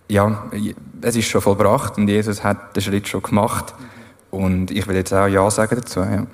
[0.08, 0.44] ja,
[1.02, 3.74] es ist schon vollbracht und Jesus hat den Schritt schon gemacht
[4.32, 6.02] und ich will jetzt auch Ja sagen dazu.
[6.02, 6.28] Ja.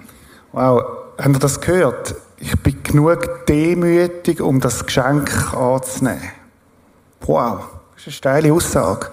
[0.52, 0.84] Wow,
[1.18, 2.16] habt ihr das gehört?
[2.38, 6.32] Ich bin genug demütig, um das Geschenk anzunehmen.
[7.22, 9.08] Wow, das ist eine steile Aussage.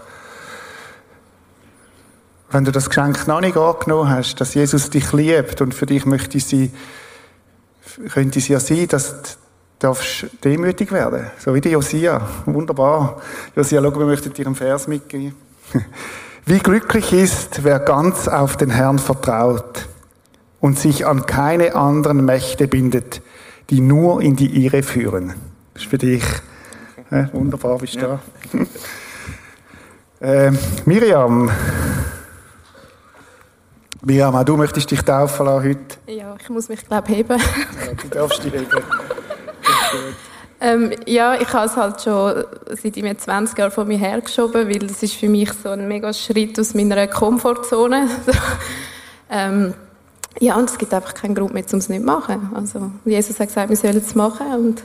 [2.51, 6.07] Wenn du das Geschenk noch nicht angenommen hast, dass Jesus dich liebt und für dich
[6.07, 6.73] möchte sie,
[8.09, 9.39] könnte es ja sein, dass
[9.79, 12.21] darfst demütig werden, so wie die Josia.
[12.47, 13.21] Wunderbar.
[13.55, 15.35] Josia, schau, wir möchten dir einen Vers mitgeben.
[16.47, 19.87] Wie glücklich ist, wer ganz auf den Herrn vertraut
[20.61, 23.21] und sich an keine anderen Mächte bindet,
[23.69, 25.35] die nur in die Irre führen.
[25.75, 26.25] Das ist für dich.
[27.11, 28.21] Ja, wunderbar, bist du ja.
[30.21, 30.27] da.
[30.27, 30.53] äh,
[30.87, 31.51] Miriam.
[34.03, 35.97] Miriam, auch du möchtest dich taufen lassen heute?
[36.07, 37.39] Ja, ich muss mich, glaube ich, heben.
[37.39, 38.67] Ja, du darfst dich heben.
[40.61, 42.45] Ähm, ja, ich habe es halt schon
[42.83, 46.13] seit ich 20 Jahren von mir hergeschoben, weil das ist für mich so ein mega
[46.13, 48.09] Schritt aus meiner Komfortzone.
[49.31, 49.75] ähm,
[50.41, 52.51] ja, und es gibt einfach keinen Grund mehr, um es nicht zu machen.
[52.55, 54.83] Also, Jesus hat gesagt, wir sollen es machen und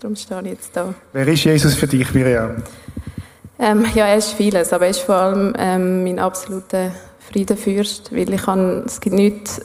[0.00, 0.94] darum stehe ich jetzt da.
[1.12, 2.62] Wer ist Jesus für dich, Miriam?
[3.58, 8.32] Ähm, ja, er ist vieles, aber er ist vor allem ähm, mein absoluter Friedenfürst, weil
[8.32, 9.60] ich kann, es gibt nichts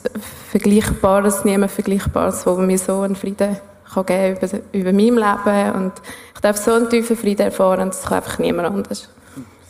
[0.49, 3.58] Vergleichbares, niemand Vergleichbares, wo mir so einen Frieden
[3.93, 5.93] kann geben über, über mein Leben und
[6.34, 9.10] ich darf so einen tiefen Frieden erfahren, das kann einfach niemand anders.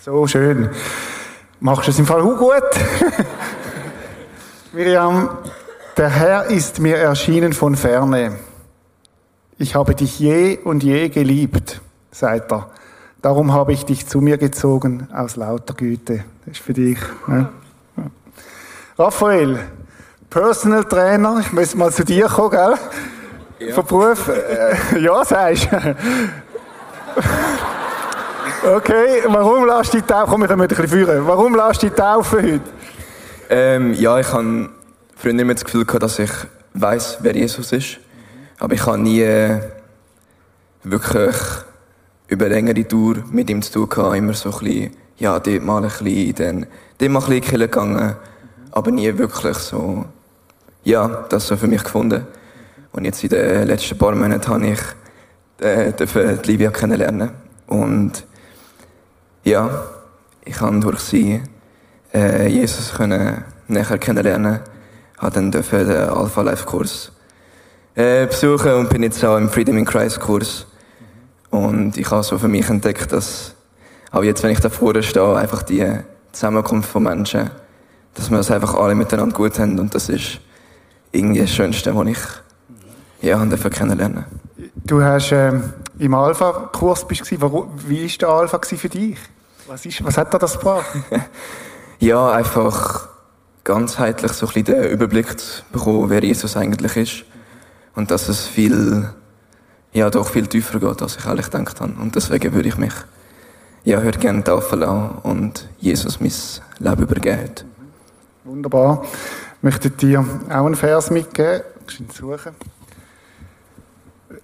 [0.01, 0.69] So schön.
[1.59, 2.63] Machst du es im Fall auch gut?
[4.73, 5.29] Miriam,
[5.97, 8.37] der Herr ist mir erschienen von ferne.
[9.57, 11.81] Ich habe dich je und je geliebt,
[12.11, 12.71] sagt er.
[13.21, 16.23] Darum habe ich dich zu mir gezogen aus lauter Güte.
[16.45, 16.97] Das ist für dich.
[17.27, 17.49] Ne?
[18.97, 19.59] Raphael,
[20.31, 22.73] Personal Trainer, ich muss mal zu dir kommen, gell?
[23.67, 23.75] Ja.
[23.75, 25.67] Von Beruf, äh, ja, sagst
[28.63, 31.27] Okay, warum lässt du die Taufe, komm, wir können ein bisschen führen.
[31.27, 32.61] Warum lässt du die Taufe heute?
[33.49, 34.69] Ähm, ja, ich habe
[35.15, 36.31] früher mehr das Gefühl gehabt, dass ich
[36.73, 37.99] weiß, wer Jesus ist.
[38.57, 39.59] Aber ich habe nie äh,
[40.83, 41.35] wirklich
[42.27, 44.15] über längere Tour mit ihm zu tun gehabt.
[44.15, 46.65] Immer so ein bisschen, ja, dort mal ein bisschen, dann
[46.97, 48.15] dort mal ein bisschen gegangen.
[48.71, 50.05] Aber nie wirklich so,
[50.83, 52.25] ja, das so für mich gefunden.
[52.91, 54.79] Und jetzt in den letzten paar Monaten habe ich
[55.65, 57.31] äh, die Livia kennenlernen.
[57.67, 58.25] Und
[59.43, 59.85] ja,
[60.43, 61.41] ich kann durch sie
[62.13, 64.59] äh, Jesus können näher kennenlernen.
[65.17, 67.11] Habe dann den Alpha Life Kurs
[67.95, 70.65] äh, besuchen und bin jetzt auch im Freedom in Christ Kurs.
[71.49, 73.55] Und ich habe so für mich entdeckt, dass
[74.11, 75.85] auch jetzt, wenn ich da vorne stehe, einfach die
[76.31, 77.49] Zusammenkunft von Menschen,
[78.13, 80.39] dass wir das einfach alle miteinander gut haben und das ist
[81.11, 82.17] irgendwie das Schönste, was ich
[83.21, 84.25] ja, dafür kennenlernen.
[84.75, 89.17] Du hast ähm, im Alpha-Kurs bist Warum, wie war der Alpha für dich?
[89.67, 90.85] Was, ist, was hat dir das gebracht?
[91.99, 93.07] ja, einfach
[93.63, 97.25] ganzheitlich so ein bisschen den Überblick zu bekommen, wer Jesus eigentlich ist.
[97.95, 99.09] Und dass es viel,
[99.93, 101.93] ja, doch viel tiefer geht, als ich eigentlich gedacht habe.
[102.01, 102.93] Und deswegen würde ich mich,
[103.83, 106.31] ja, heute gerne taufen lassen und Jesus mein
[106.79, 107.51] Leben übergeben.
[108.43, 109.03] Wunderbar.
[109.57, 111.61] Ich möchte dir auch einen Vers mitgeben.
[112.13, 112.55] Suchen.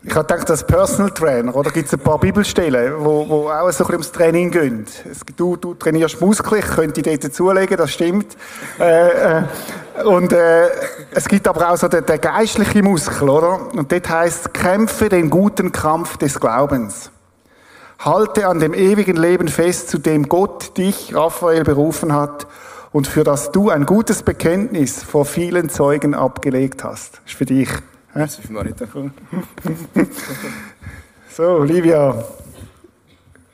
[0.03, 3.71] Ich habe gedacht, als Personal Trainer, oder gibt es ein paar Bibelstellen, wo, wo auch
[3.71, 4.85] so ein bisschen ums Training gehen.
[5.35, 8.35] Du, du trainierst Muskeln, ich könnte dort zulegen, das stimmt.
[8.79, 9.43] Äh, äh,
[10.03, 10.67] und äh,
[11.11, 13.73] es gibt aber auch so den, den geistlichen Muskel, oder?
[13.73, 17.11] Und dort heißt kämpfe den guten Kampf des Glaubens.
[17.99, 22.47] Halte an dem ewigen Leben fest, zu dem Gott dich, Raphael, berufen hat
[22.91, 27.15] und für das du ein gutes Bekenntnis vor vielen Zeugen abgelegt hast.
[27.15, 27.69] Das ist für dich.
[28.17, 28.85] Merci für Marita.
[31.29, 32.25] so, Livia,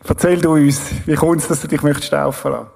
[0.07, 2.67] erzähl du uns, wie kommt es, dass du dich möchtest taufen lassen?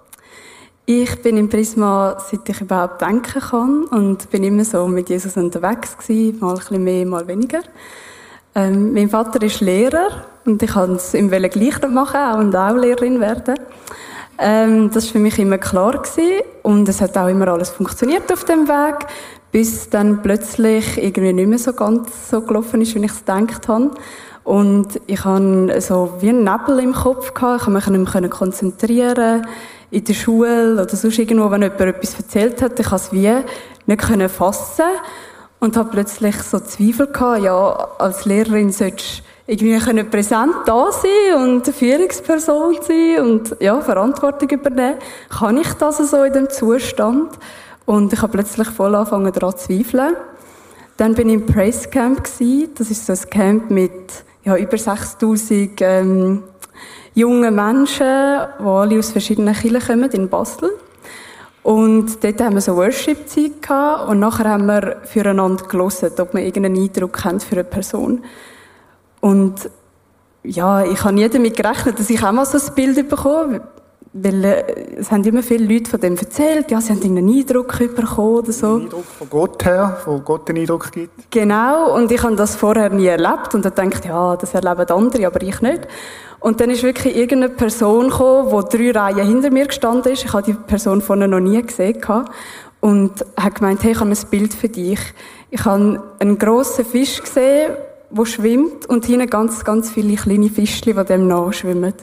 [0.86, 5.38] Ich bin im Prisma, seit ich überhaupt denken kann und bin immer so mit Jesus
[5.38, 7.62] unterwegs gewesen, mal ein bisschen mehr, mal weniger.
[8.54, 13.21] Ähm, mein Vater ist Lehrer und ich wollte es ihm gleich machen und auch Lehrerin
[13.21, 13.56] werden.
[14.39, 16.41] Ähm, das war für mich immer klar gewesen.
[16.63, 19.08] und es hat auch immer alles funktioniert auf dem Weg
[19.51, 23.67] bis dann plötzlich irgendwie nicht mehr so ganz so gelaufen ist, wie ich es gedacht
[23.67, 23.91] habe.
[24.43, 27.60] Und ich hatte so wie einen Nebel im Kopf gehabt.
[27.60, 29.45] Ich konnte mich nicht mehr konzentrieren
[29.91, 32.79] in der Schule oder sonst irgendwo, wenn jemand etwas erzählt hat.
[32.79, 33.33] Ich konnte es wie
[33.86, 34.86] nicht fassen
[35.60, 41.41] und habe plötzlich so Zweifel gehabt, ja, als Lehrerin solltest irgendwie können präsent da sein
[41.41, 44.97] und eine Führungsperson sein und ja, Verantwortung übernehmen.
[45.29, 47.29] Kann ich das so in dem Zustand?
[47.88, 50.13] Und ich habe plötzlich voll angefangen daran zu zweifeln.
[50.97, 52.71] Dann bin ich im Praise Camp gewesen.
[52.78, 56.43] Das ist so ein Camp mit ja, über 6000 ähm,
[57.13, 58.06] jungen Menschen,
[58.60, 60.69] die alle aus verschiedenen Kirchen kommen in Basel.
[61.63, 66.41] Und dort haben wir so Worship-Zeit gehabt und nachher haben wir füreinander gelesen, ob wir
[66.41, 68.21] irgendeinen Eindruck haben für eine Person.
[69.21, 69.69] Und
[70.43, 73.62] ja, ich habe nie damit gerechnet, dass ich auch mal so ein Bild bekomme,
[74.21, 74.63] weil äh,
[74.97, 78.51] es haben immer viele Leute von dem erzählt, ja, sie haben einen Eindruck bekommen oder
[78.51, 78.75] so.
[78.75, 81.32] Ein Eindruck von Gott her, wo Gott den Eindruck gibt.
[81.32, 85.27] Genau, und ich habe das vorher nie erlebt und dann denkt ja, das erleben andere,
[85.27, 85.88] aber ich nicht.
[86.39, 90.25] Und dann ist wirklich irgendeine Person gekommen, die drei Reihen hinter mir gestanden ist.
[90.25, 92.01] Ich habe die Person vorher noch nie gesehen
[92.80, 94.99] und hat gemeint, hey, ich habe ein Bild für dich.
[95.49, 97.71] Ich habe einen grossen Fisch gesehen,
[98.10, 101.93] der schwimmt und hinten ganz, ganz viele kleine Fischchen, die dem nachschwimmen.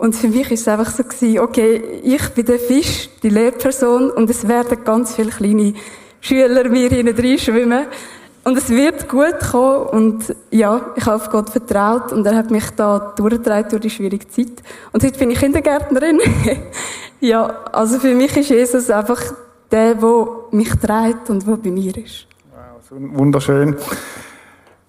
[0.00, 4.10] Und für mich ist es einfach so gewesen, okay, ich bin der Fisch, die Lehrperson,
[4.10, 5.74] und es werden ganz viele kleine
[6.22, 7.84] Schüler mir hinten reinschwimmen.
[8.42, 9.88] Und es wird gut kommen.
[9.88, 13.90] Und ja, ich habe auf Gott vertraut und er hat mich da durchgetragen durch die
[13.90, 14.62] schwierige Zeit.
[14.90, 16.18] Und heute bin ich Kindergärtnerin.
[17.20, 19.20] ja, also für mich ist Jesus einfach
[19.70, 22.26] der, der mich trägt und der bei mir ist.
[22.50, 23.76] Wow, so wunderschön.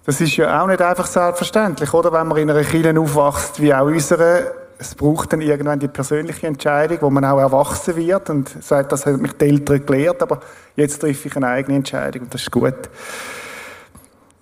[0.06, 2.10] Das ist ja auch nicht einfach selbstverständlich, oder?
[2.14, 6.46] Wenn man in einer Kirche aufwächst, wie auch unsere, es braucht dann irgendwann die persönliche
[6.46, 10.40] Entscheidung, wo man auch erwachsen wird und sagt, das hat mich die Eltern gelehrt, aber
[10.76, 12.74] jetzt treffe ich eine eigene Entscheidung und das ist gut.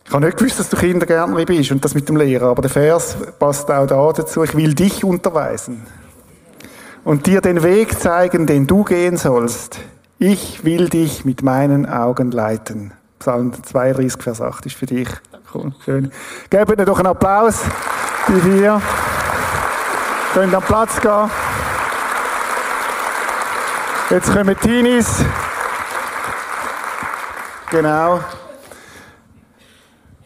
[0.05, 2.71] Ich habe nicht gewusst, dass du Kindergärtnerin bist und das mit dem Lehrer, aber der
[2.71, 4.43] Vers passt auch da dazu.
[4.43, 5.87] Ich will dich unterweisen
[7.05, 9.79] und dir den Weg zeigen, den du gehen sollst.
[10.19, 12.93] Ich will dich mit meinen Augen leiten.
[13.19, 15.09] Psalm 32, Vers 8 ist für dich.
[15.55, 16.11] Cool, schön.
[16.49, 17.61] Gebt ihnen doch einen Applaus,
[18.29, 18.33] die
[20.33, 20.41] vier.
[20.41, 21.31] Können am Platz gehen.
[24.11, 25.25] Jetzt kommen Teenies.
[27.71, 28.21] Genau.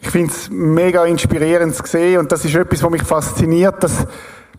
[0.00, 4.06] Ich finde es mega inspirierend zu sehen und das ist etwas, was mich fasziniert, dass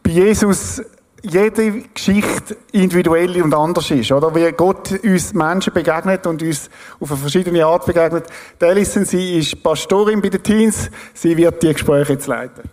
[0.03, 0.81] bei Jesus
[1.21, 4.35] jede Geschichte individuell und anders ist, oder?
[4.35, 8.25] Wie Gott uns Menschen begegnet und uns auf eine verschiedene Art begegnet.
[8.61, 10.91] Die Alison, sie ist Pastorin bei den Teens.
[11.15, 12.69] Sie wird die Gespräche jetzt leiten.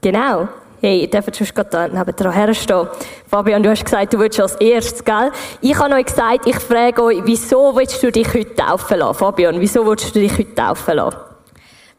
[0.00, 0.48] Genau.
[0.80, 2.86] Hey, ihr dürft schon gerade neben dran herstehen.
[3.30, 5.32] Fabian, du hast gesagt, du willst als erstes, gell?
[5.62, 9.18] Ich habe euch gesagt, ich frage euch, wieso willst du dich heute taufen lassen?
[9.18, 11.16] Fabian, wieso willst du dich heute taufen lassen?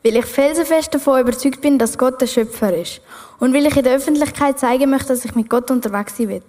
[0.04, 3.02] Weil ich felsenfest davon überzeugt bin, dass Gott der Schöpfer ist.
[3.40, 6.44] Und weil ich in der Öffentlichkeit zeigen möchte, dass ich mit Gott unterwegs sein will.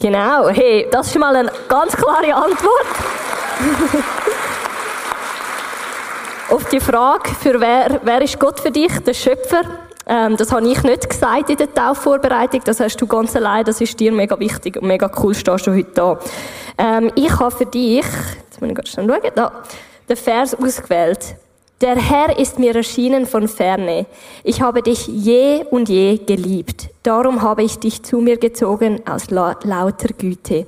[0.00, 2.86] Genau, hey, das ist mal eine ganz klare Antwort.
[6.50, 9.87] Auf die Frage, für wer, wer ist Gott für dich, der Schöpfer?
[10.06, 13.80] Ähm, das habe ich nicht gesagt in der Taufvorbereitung, das hast du ganz allein, das
[13.80, 16.18] ist dir mega wichtig und mega cool, stehst du heute da.
[16.78, 19.52] Ähm, ich habe für dich, jetzt muss ich gerade schnell schauen, da,
[20.08, 21.36] den Vers ausgewählt.
[21.80, 24.06] Der Herr ist mir erschienen von ferne.
[24.42, 26.88] Ich habe dich je und je geliebt.
[27.04, 30.66] Darum habe ich dich zu mir gezogen aus la lauter Güte.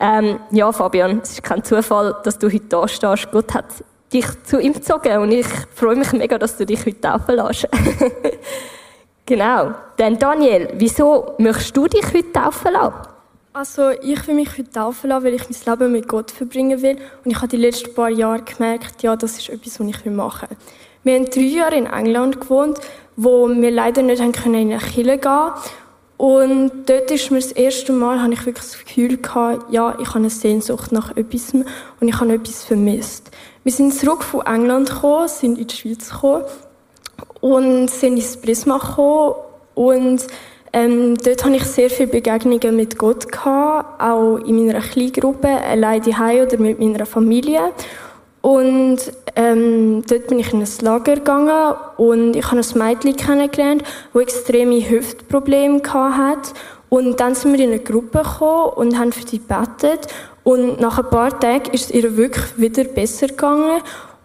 [0.00, 3.30] Ähm, ja, Fabian, es ist kein Zufall, dass du heute da stehst.
[3.30, 3.66] Gott hat
[4.12, 7.68] dich zu ihm gezogen und ich freue mich mega, dass du dich heute taufen lässt.
[9.26, 9.74] genau.
[9.96, 12.94] Dann Daniel, wieso möchtest du dich heute taufen lassen?
[13.52, 16.98] Also ich will mich heute taufen lassen, weil ich mein Leben mit Gott verbringen will.
[17.24, 20.48] Und ich habe die letzten paar Jahre gemerkt, ja, das ist etwas, was ich machen
[20.50, 20.56] will.
[21.04, 22.80] Wir haben drei Jahre in England gewohnt,
[23.14, 25.50] wo wir leider nicht in eine Kirche gehen
[26.16, 30.08] Und dort ist mir das erste Mal, habe ich wirklich das Gefühl gehabt, ja, ich
[30.08, 33.30] habe eine Sehnsucht nach etwas und ich habe etwas vermisst.
[33.64, 36.44] Wir sind zurück von England gekommen, sind in die Schweiz gekommen
[37.40, 39.36] und sind ins Prisma gekommen
[39.74, 40.26] und
[40.74, 46.02] ähm, dort hatte ich sehr viele Begegnungen mit Gott, gehabt, auch in meiner Kleingruppe, allein
[46.02, 47.72] daheim oder mit meiner Familie.
[48.42, 48.98] Und
[49.34, 54.22] ähm, dort bin ich in ein Lager gegangen und ich habe ein Mädchen kennengelernt, das
[54.24, 56.52] extreme Hüftprobleme hatte.
[56.90, 60.08] Und dann sind wir in eine Gruppe gekommen und haben für sie gebetet.
[60.44, 63.82] Und nach ein paar Tagen ist es ihr wirklich wieder besser gegangen.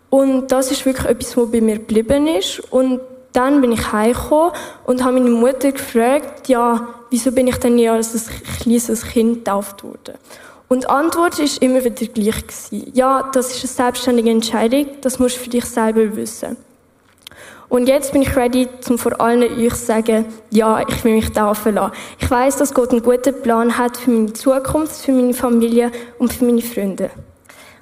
[0.10, 2.60] Und das ist wirklich etwas, was bei mir geblieben ist.
[2.72, 3.00] Und
[3.32, 4.52] dann bin ich heimgekommen
[4.86, 9.46] und habe meine Mutter gefragt, ja, wieso bin ich denn nie als ein kleines Kind
[9.46, 10.16] getauft worden?
[10.68, 12.92] Und die Antwort ist immer wieder gleich gewesen.
[12.94, 16.58] Ja, das ist eine selbstständige Entscheidung, das musst du für dich selber wissen.
[17.70, 21.32] Und jetzt bin ich ready, um vor allen euch zu sagen, ja, ich will mich
[21.32, 21.94] taufen lassen.
[22.20, 26.34] Ich weiß, dass Gott einen guten Plan hat für meine Zukunft, für meine Familie und
[26.34, 27.12] für meine Freunde.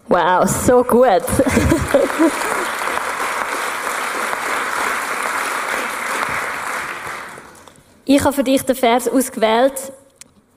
[0.09, 1.23] Wow, so gut.
[8.09, 9.91] Ich habe für dich den Vers ausgewählt.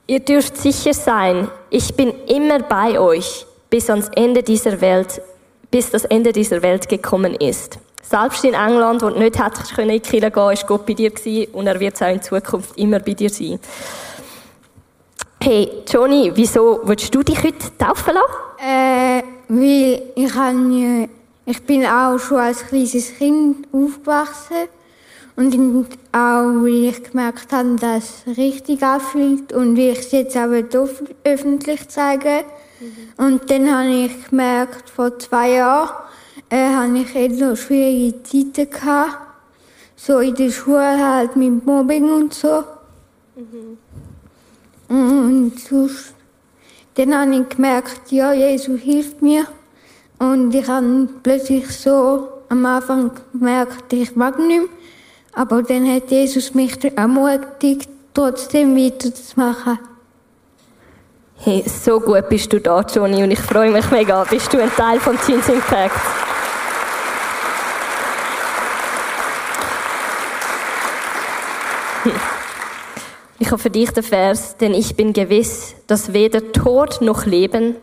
[0.07, 5.21] Ihr dürft sicher sein, ich bin immer bei euch, bis ans Ende dieser Welt,
[5.69, 7.77] bis das Ende dieser Welt gekommen ist.
[8.03, 10.93] Selbst in England, wo du nicht hättest können in die Kirche gehen, ist Gott bei
[10.93, 13.59] dir gewesen und er wird es auch in Zukunft immer bei dir sein.
[15.43, 18.63] Hey, Johnny, wieso willst du dich heute taufen lassen?
[18.63, 21.09] Äh, weil ich, habe,
[21.45, 24.67] ich bin auch schon als kleines Kind aufgewachsen
[25.35, 30.37] und auch, weil ich gemerkt habe, dass es richtig anfühlt und wie ich es jetzt
[30.37, 30.49] auch
[31.23, 32.45] öffentlich zeigen
[32.79, 33.25] mhm.
[33.25, 35.89] Und dann habe ich gemerkt, vor zwei Jahren
[36.51, 39.17] äh, habe ich eher schwierige Zeiten gehabt.
[39.95, 42.63] So in der Schule halt mit Mobbing und so.
[43.35, 43.77] Mhm.
[44.89, 46.13] Und sonst,
[46.95, 49.45] dann habe ich gemerkt, ja, Jesus hilft mir.
[50.19, 54.69] Und ich habe plötzlich so am Anfang gemerkt, ich mag nicht mehr.
[55.33, 59.79] Aber dann hat Jesus mich ermutigt, trotzdem weiterzumachen.
[61.37, 64.25] Hey, so gut bist du da, Johnny, und ich freue mich mega.
[64.25, 66.30] Bist du ein Teil von Teens Impact?
[73.41, 77.75] Ich habe für dich den Vers, denn ich bin gewiss, dass weder Tod noch Leben,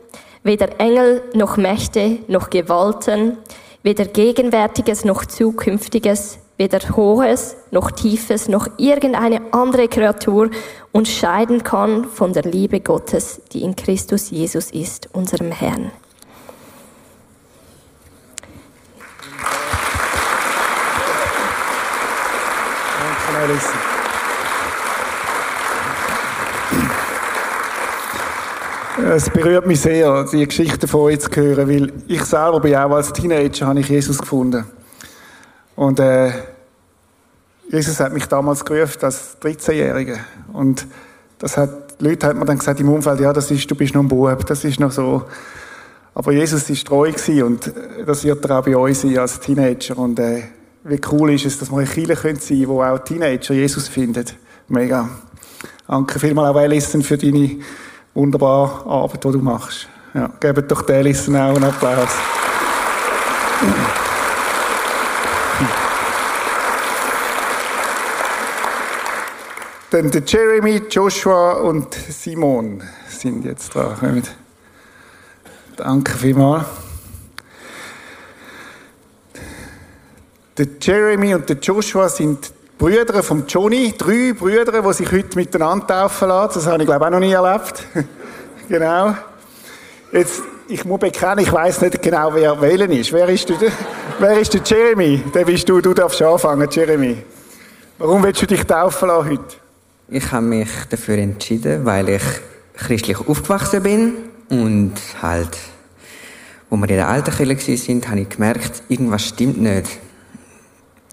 [0.44, 3.36] weder Engel noch Mächte noch Gewalten,
[3.82, 10.50] weder Gegenwärtiges noch Zukünftiges, weder Hohes noch Tiefes noch irgendeine andere Kreatur
[10.92, 15.90] uns scheiden kann von der Liebe Gottes, die in Christus Jesus ist, unserem Herrn.
[23.00, 23.88] Danke, Melissa.
[29.06, 32.90] Es berührt mich sehr, die Geschichte von euch zu hören, weil ich selber bin auch
[32.90, 34.64] als Teenager habe ich Jesus gefunden.
[35.76, 36.32] Und äh,
[37.70, 40.18] Jesus hat mich damals gerufen als 13-Jähriger.
[40.52, 40.87] Und
[41.38, 44.02] das hat, Leute hat mir dann gesagt im Umfeld, ja, das ist, du bist noch
[44.02, 45.22] ein Bub, das ist noch so.
[46.14, 49.38] Aber Jesus ist treu gewesen und äh, das wird er auch bei euch sein als
[49.38, 49.96] Teenager.
[49.96, 50.42] Und äh,
[50.82, 54.24] wie cool ist es, dass wir in Kirche sein können, wo auch Teenager Jesus finden.
[54.66, 55.08] Mega.
[55.87, 57.58] Danke vielmals auch Alison für deine
[58.18, 59.88] wunderbare Arbeit, die du machst.
[60.12, 62.11] Ja, gebt doch der Alison auch einen Applaus.
[69.90, 74.22] Dann der Jeremy, Joshua und Simon sind jetzt dran.
[75.76, 76.66] Danke vielmals.
[80.59, 85.84] Der Jeremy und der Joshua sind Brüder von Johnny, drei Brüder, die sich heute miteinander
[85.84, 86.60] taufen lassen.
[86.60, 87.84] Das habe ich, glaube ich, auch noch nie erlebt.
[88.68, 89.16] genau.
[90.12, 93.12] Jetzt, ich muss bekennen, ich weiß nicht genau, wer wählen ist.
[93.12, 93.56] Wer ist, der,
[94.20, 95.24] wer ist der Jeremy?
[95.34, 97.16] Der bist du, du darfst anfangen, Jeremy.
[97.98, 99.56] Warum willst du dich taufen lassen heute?
[100.06, 102.22] Ich habe mich dafür entschieden, weil ich
[102.74, 104.14] christlich aufgewachsen bin
[104.50, 105.58] und halt,
[106.70, 109.98] wo wir in der alten Kirche sind, habe ich gemerkt, irgendwas stimmt nicht.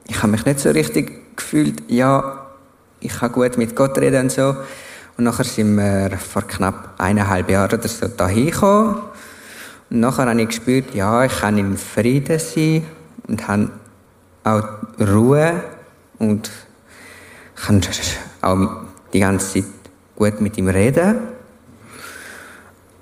[0.07, 2.45] Ich habe mich nicht so richtig gefühlt, ja,
[2.99, 4.55] ich kann gut mit Gott reden und so.
[5.17, 9.01] Und nachher sind wir vor knapp eineinhalb Jahren oder so dahin gekommen.
[9.89, 12.85] Und nachher habe ich gespürt, ja, ich kann in Frieden sein
[13.27, 13.69] und habe
[14.43, 14.63] auch
[14.99, 15.63] Ruhe
[16.19, 16.51] und
[17.55, 17.81] kann
[18.41, 18.69] auch
[19.13, 19.71] die ganze Zeit
[20.15, 21.15] gut mit ihm reden.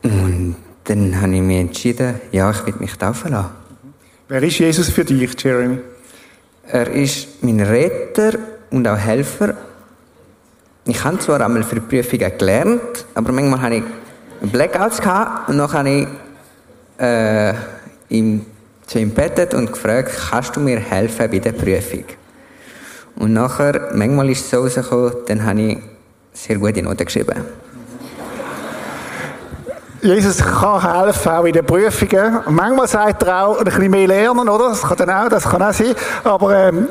[0.04, 3.50] Und dann habe ich mich entschieden, ja, ich will mich taufen lassen.
[4.28, 5.80] Wer ist Jesus für dich, Jeremy?
[6.66, 8.40] Er ist mein Retter
[8.72, 9.56] und auch Helfer.
[10.86, 13.84] Ich habe zwar einmal für Prüfungen gelernt, aber manchmal hatte ich
[14.52, 15.00] Blackouts
[15.48, 16.08] und dann habe ich
[17.00, 17.54] äh,
[18.10, 18.46] ihm
[18.86, 22.06] zu ihm bettet und gefragt, kannst du mir helfen bei der Prüfung?
[23.16, 25.78] Und nachher, manchmal ist es so rausgekommen, dann habe ich
[26.34, 27.63] sehr gute Noten geschrieben.
[30.04, 32.40] Jesus kann helfen, auch in den Prüfungen.
[32.50, 34.70] Manchmal sagt er auch, ein bisschen mehr lernen, oder?
[34.70, 35.96] Das kann dann auch, das kann auch sein.
[36.26, 36.90] Aber ähm,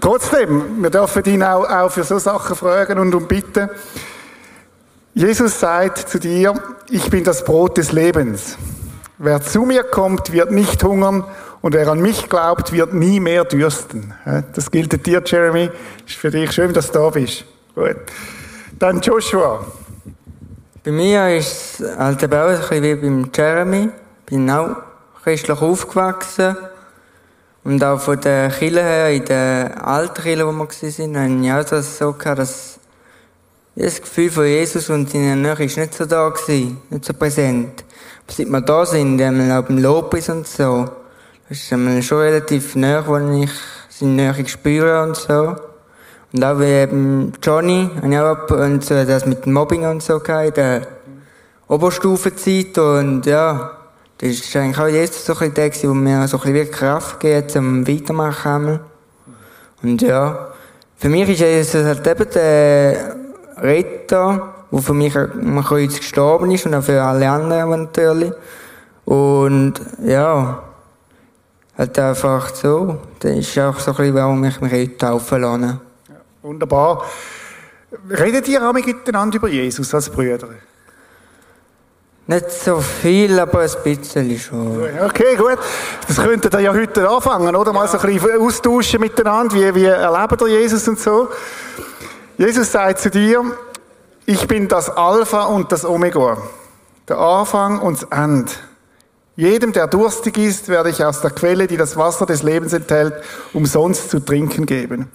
[0.00, 3.68] trotzdem, wir dürfen ihn auch, auch für so Sachen fragen und um bitten.
[5.12, 6.54] Jesus sagt zu dir,
[6.88, 8.56] ich bin das Brot des Lebens.
[9.18, 11.24] Wer zu mir kommt, wird nicht hungern
[11.60, 14.14] und wer an mich glaubt, wird nie mehr dürsten.
[14.54, 15.70] Das gilt dir, Jeremy.
[16.06, 17.44] Ist für dich schön, dass du da bist.
[17.74, 17.96] Gut.
[18.78, 19.64] Dann Joshua.
[20.86, 23.88] Bei mir ist es halt eben ein bisschen wie beim Jeremy.
[24.20, 24.76] Ich bin auch
[25.24, 26.56] christlich aufgewachsen.
[27.64, 31.52] Und auch von der Kirche her, in der alten Kirche, wo wir waren, habe ich
[31.52, 32.78] auch das so gehabt, dass
[33.74, 37.84] das Gefühl von Jesus und seiner Nähe nicht so da gewesen, nicht so präsent.
[38.22, 40.88] Aber seit wir da sind, auch beim Lobpreis und so,
[41.48, 41.66] das ist
[42.06, 43.50] schon relativ nah, wo ich
[43.88, 45.56] seine Nähe spüre und so.
[46.32, 50.18] Und auch wie eben Johnny, habe ich auch und das mit dem Mobbing und so
[50.18, 50.82] gehabt, in der
[51.68, 52.76] Oberstufenzeit.
[52.78, 53.70] Und ja,
[54.18, 57.54] das war eigentlich auch Jesus so ein der, der mir so ein bisschen Kraft gibt,
[57.56, 58.80] um weitermachen.
[59.82, 60.48] Und ja,
[60.96, 63.16] für mich ist Jesus halt eben der
[63.58, 68.32] Retter, der für mich am Kreuz gestorben ist und auch für alle anderen natürlich.
[69.04, 70.62] Und ja,
[71.76, 72.98] halt einfach so.
[73.20, 75.85] Das ist auch so ein bisschen, warum ich mich heute taufen lasse.
[76.46, 77.04] Wunderbar.
[78.08, 80.50] Redet ihr auch miteinander über Jesus als Brüder?
[82.28, 84.80] Nicht so viel, aber ein bisschen schon.
[85.04, 85.58] Okay, gut.
[86.06, 87.72] Das könntet ihr ja heute anfangen, oder?
[87.72, 89.56] Mal so ein bisschen austauschen miteinander.
[89.56, 91.30] Wie, wie erlebt ihr Jesus und so?
[92.38, 93.42] Jesus sagt zu dir,
[94.24, 96.38] ich bin das Alpha und das Omega.
[97.08, 98.52] Der Anfang und das Ende.
[99.34, 103.14] Jedem, der durstig ist, werde ich aus der Quelle, die das Wasser des Lebens enthält,
[103.52, 105.10] umsonst zu trinken geben.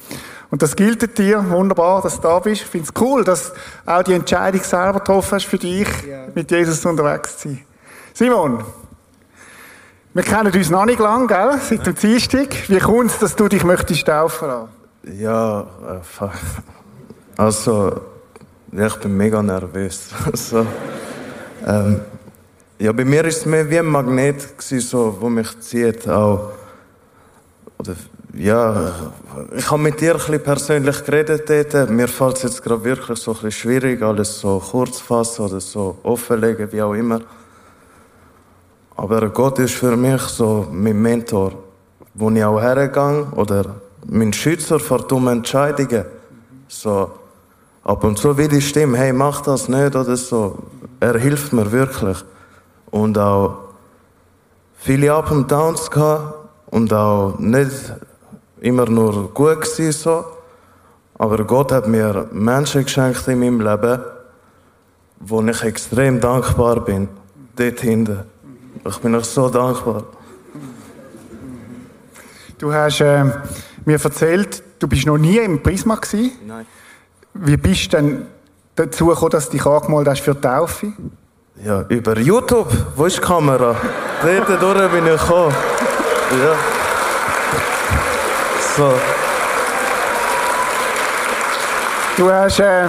[0.51, 2.63] Und das gilt dir, wunderbar, dass du da bist.
[2.63, 5.87] Ich finde es cool, dass du auch die Entscheidung selber getroffen hast für dich,
[6.35, 7.65] mit Jesus unterwegs zu sein.
[8.13, 8.63] Simon,
[10.13, 11.57] wir kennen uns noch nicht lang, gell?
[11.61, 12.49] Seit dem Dienstag.
[12.67, 14.69] Wie kommt es, dass du dich möchtest taufen lassen?
[15.17, 16.27] Ja, äh,
[17.37, 18.01] also,
[18.73, 20.09] ja, ich bin mega nervös.
[20.31, 20.67] Also,
[21.65, 22.01] ähm,
[22.77, 26.51] ja, bei mir ist es mehr wie ein Magnet gewesen, so, wo mich zieht auch.
[27.77, 27.95] Oder,
[28.33, 28.91] ja,
[29.55, 31.89] ich habe mit dir ein bisschen persönlich geredet dort.
[31.89, 35.59] Mir fällt es jetzt gerade wirklich so ein bisschen schwierig, alles so kurz fassen oder
[35.59, 37.21] so offenlegen, wie auch immer.
[38.95, 41.53] Aber Gott ist für mich so mein Mentor,
[42.13, 43.75] wo ich auch hergehe oder
[44.07, 46.05] mein Schützer vor dummen Entscheidungen.
[46.67, 47.11] So,
[47.83, 50.57] ab und zu will ich stimmen, hey, mach das nicht oder so.
[50.99, 52.17] Er hilft mir wirklich.
[52.91, 53.57] Und auch
[54.75, 56.35] viele Up und Downs gehabt
[56.67, 57.93] und auch nicht
[58.61, 60.25] immer nur gut gewesen, so.
[61.15, 64.01] Aber Gott hat mir Menschen geschenkt in meinem Leben,
[65.19, 67.09] wo ich extrem dankbar bin.
[67.55, 68.23] Dort hinten.
[68.87, 70.03] Ich bin euch so dankbar.
[72.57, 73.25] Du hast äh,
[73.85, 76.31] mir erzählt, du bist noch nie im Prisma gewesen.
[76.45, 76.65] Nein.
[77.33, 78.25] Wie bist du denn
[78.75, 80.93] dazu gekommen, dass du dich angemeldet hast für die Taufe?
[81.63, 82.67] Ja, über YouTube.
[82.95, 83.75] Wo ist die Kamera?
[84.23, 85.55] Dort durch bin ich gekommen.
[86.31, 86.80] Ja.
[88.77, 88.93] So.
[92.15, 92.87] Du hast, äh,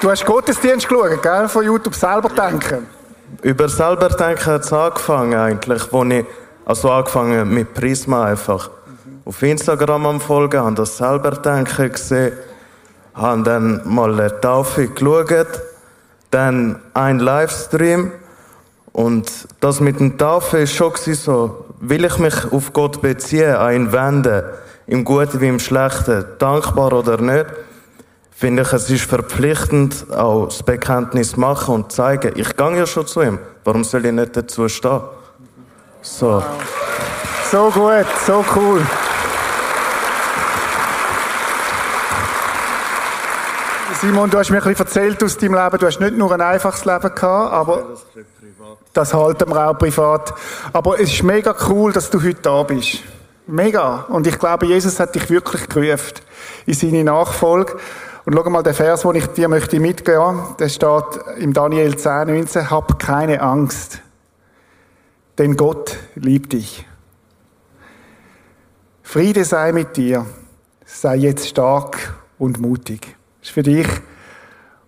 [0.00, 1.48] du hast Gottesdienst geschaut, gell?
[1.48, 2.86] Von YouTube selber denken.
[3.42, 6.24] Über selber denken hat es angefangen eigentlich, wo ich,
[6.64, 8.70] also angefangen mit Prisma einfach.
[9.26, 12.32] Auf Instagram am Folgen, habe das selber denken gesehen,
[13.14, 15.60] habe dann mal eine Taufe geschaut,
[16.30, 18.12] dann ein Livestream
[18.92, 19.30] und
[19.60, 23.92] das mit dem Taufe ist schon so, will ich mich auf Gott beziehen, an ihn
[23.92, 24.44] wenden,
[24.88, 27.46] im Guten wie im Schlechten, dankbar oder nicht,
[28.30, 33.06] finde ich, es ist verpflichtend, auch das Bekenntnis machen und zeigen, ich gehe ja schon
[33.06, 35.00] zu ihm, warum soll ich nicht dazu stehen?
[36.00, 36.42] So.
[37.50, 38.80] So gut, so cool.
[44.00, 46.40] Simon, du hast mir ein bisschen erzählt aus deinem Leben, du hast nicht nur ein
[46.40, 47.22] einfaches Leben gehabt,
[47.52, 47.84] aber
[48.94, 50.32] das halten wir auch privat.
[50.72, 53.02] Aber es ist mega cool, dass du heute da bist.
[53.50, 54.04] Mega.
[54.10, 56.20] Und ich glaube, Jesus hat dich wirklich gerufen
[56.66, 57.78] in seine Nachfolge.
[58.26, 62.26] Und schau mal, der Vers, den ich dir möchte mitgeben, der steht im Daniel 10,
[62.26, 64.02] 19, hab keine Angst,
[65.38, 66.86] denn Gott liebt dich.
[69.02, 70.26] Friede sei mit dir,
[70.84, 73.16] sei jetzt stark und mutig.
[73.40, 73.88] Das ist für dich.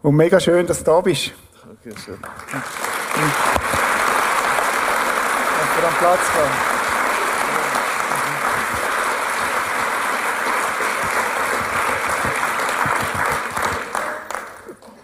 [0.02, 1.32] Und mega schön, dass du da bist.
[1.64, 2.18] Okay, schön.
[2.20, 2.66] Kannst
[5.80, 6.69] du am Platz kommen?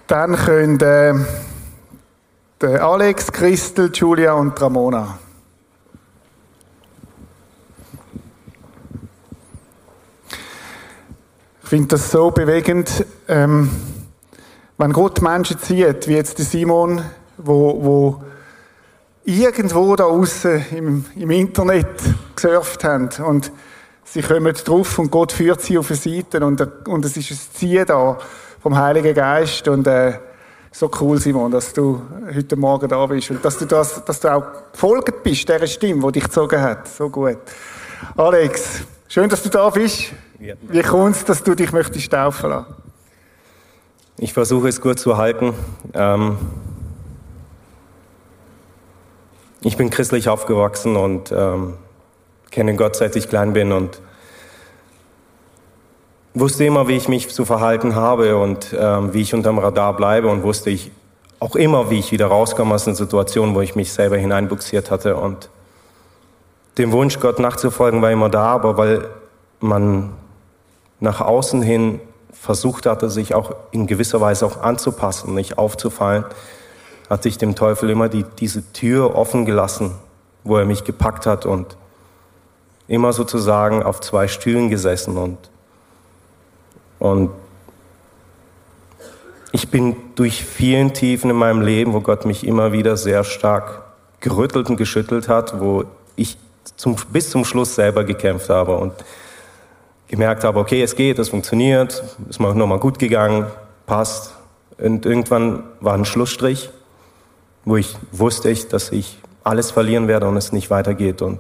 [0.07, 0.81] Dann können
[2.63, 5.19] äh, Alex, Christel, Julia und Ramona.
[11.65, 13.69] Ich finde das so bewegend, ähm,
[14.79, 17.03] wenn Gott Menschen zieht, wie jetzt der Simon,
[17.37, 18.25] wo, wo
[19.25, 22.01] irgendwo da außen im, im Internet
[22.37, 23.51] gesurft haben und
[24.05, 27.39] sie kommen drauf und Gott führt sie auf eine Seite und, und es ist ein
[27.55, 28.19] Ziehen da
[28.67, 30.15] vom Heiligen Geist und äh,
[30.73, 32.03] so cool, Simon, dass du
[32.35, 34.43] heute Morgen da bist und dass du, das, dass du auch
[34.73, 36.89] gefolgt bist, dieser Stimme, die dich gezogen hat.
[36.89, 37.39] So gut.
[38.17, 40.07] Alex, schön, dass du da bist.
[40.41, 42.75] Wie kommt es, dass du dich möchtest taufen lassen?
[44.19, 45.55] Ich versuche es kurz zu halten.
[45.95, 46.37] Ähm
[49.63, 51.75] ich bin christlich aufgewachsen und ähm,
[52.51, 54.01] kenne Gott, seit ich klein bin und
[56.39, 60.29] wusste immer, wie ich mich zu verhalten habe und ähm, wie ich unterm Radar bleibe
[60.29, 60.91] und wusste ich
[61.41, 65.17] auch immer, wie ich wieder rauskomme aus einer Situation, wo ich mich selber hineinbuxiert hatte.
[65.17, 65.49] Und
[66.77, 69.09] dem Wunsch, Gott nachzufolgen, war immer da, aber weil
[69.61, 70.13] man
[71.01, 72.01] nach außen hin
[72.33, 76.25] versucht hatte, sich auch in gewisser Weise auch anzupassen, nicht aufzufallen,
[77.09, 79.93] hat sich dem Teufel immer die, diese Tür offen gelassen,
[80.45, 81.77] wo er mich gepackt hat und
[82.89, 85.39] immer sozusagen auf zwei Stühlen gesessen und,
[87.11, 87.31] und
[89.53, 93.83] ich bin durch vielen Tiefen in meinem Leben, wo Gott mich immer wieder sehr stark
[94.21, 95.85] gerüttelt und geschüttelt hat, wo
[96.15, 96.37] ich
[96.77, 98.93] zum, bis zum Schluss selber gekämpft habe und
[100.09, 103.47] gemerkt habe, okay, es geht, es funktioniert, ist mal nochmal gut gegangen,
[103.87, 104.35] passt.
[104.79, 106.71] Und irgendwann war ein Schlussstrich,
[107.65, 111.23] wo ich wusste, dass ich alles verlieren werde und es nicht weitergeht.
[111.23, 111.39] Und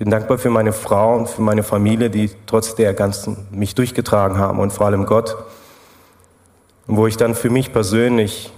[0.00, 4.38] bin dankbar für meine Frau und für meine Familie, die trotz der ganzen mich durchgetragen
[4.38, 5.36] haben und vor allem Gott.
[6.86, 8.50] Wo ich dann für mich persönlich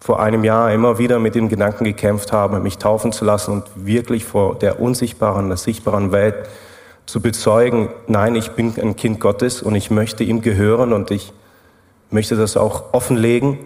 [0.00, 3.64] vor einem Jahr immer wieder mit dem Gedanken gekämpft habe, mich taufen zu lassen und
[3.76, 6.34] wirklich vor der unsichtbaren, der sichtbaren Welt
[7.06, 11.32] zu bezeugen, nein, ich bin ein Kind Gottes und ich möchte ihm gehören und ich
[12.10, 13.60] möchte das auch offenlegen,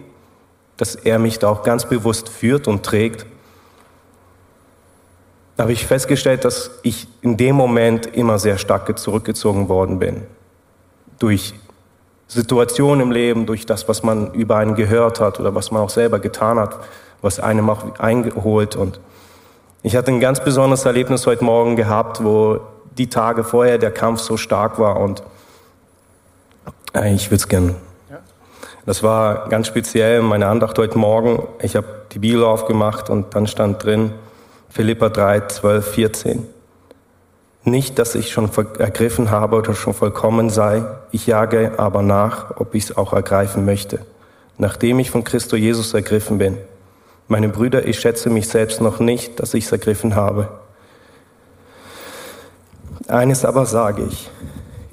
[0.77, 3.25] dass er mich da auch ganz bewusst führt und trägt.
[5.55, 10.23] Da habe ich festgestellt, dass ich in dem Moment immer sehr stark zurückgezogen worden bin.
[11.19, 11.53] Durch
[12.27, 15.91] Situationen im Leben, durch das, was man über einen gehört hat oder was man auch
[15.91, 16.79] selber getan hat,
[17.21, 18.75] was einem auch eingeholt.
[18.75, 18.99] Und
[19.83, 22.59] ich hatte ein ganz besonderes Erlebnis heute Morgen gehabt, wo
[22.97, 25.23] die Tage vorher der Kampf so stark war und
[26.95, 27.75] äh, ich würde es gerne.
[28.85, 31.47] Das war ganz speziell meine Andacht heute Morgen.
[31.61, 34.11] Ich habe die Bibel aufgemacht und dann stand drin
[34.73, 36.47] Philippa 3, 12, 14.
[37.63, 38.49] Nicht, dass ich schon
[38.79, 43.65] ergriffen habe oder schon vollkommen sei, ich jage aber nach, ob ich es auch ergreifen
[43.65, 43.99] möchte,
[44.57, 46.57] nachdem ich von Christo Jesus ergriffen bin.
[47.27, 50.49] Meine Brüder, ich schätze mich selbst noch nicht, dass ich es ergriffen habe.
[53.07, 54.31] Eines aber sage ich,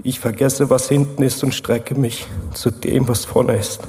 [0.02, 3.80] ich vergesse, was hinten ist und strecke mich zu dem, was vorne ist.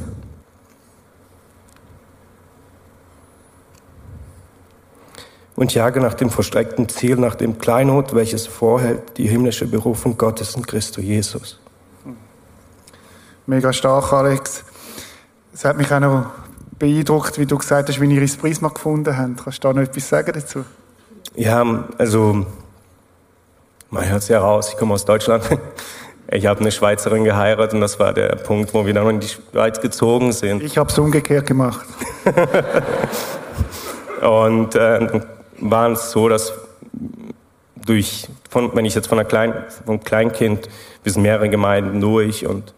[5.62, 10.56] Und jage nach dem verstreckten Ziel, nach dem Kleinod, welches vorhält die himmlische Berufung Gottes
[10.56, 11.60] in Christo Jesus.
[13.46, 14.64] Mega stark, Alex.
[15.54, 16.26] Es hat mich auch noch
[16.80, 19.44] beeindruckt, wie du gesagt hast, wie ihr das Prisma gefunden habt.
[19.44, 20.66] Kannst du da noch etwas sagen dazu?
[21.36, 22.44] Ja, also
[23.92, 25.44] man hört es ja raus, ich komme aus Deutschland.
[26.34, 29.28] Ich habe eine Schweizerin geheiratet und das war der Punkt, wo wir dann in die
[29.28, 30.64] Schweiz gezogen sind.
[30.64, 31.86] Ich habe es umgekehrt gemacht.
[34.22, 35.22] und äh,
[35.62, 36.54] war es so, dass
[37.86, 39.54] durch, von, wenn ich jetzt von einer Klein,
[39.86, 40.70] vom Kleinkind
[41.04, 42.74] bis mehrere Gemeinden durch und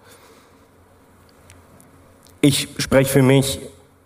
[2.42, 3.60] ich spreche für mich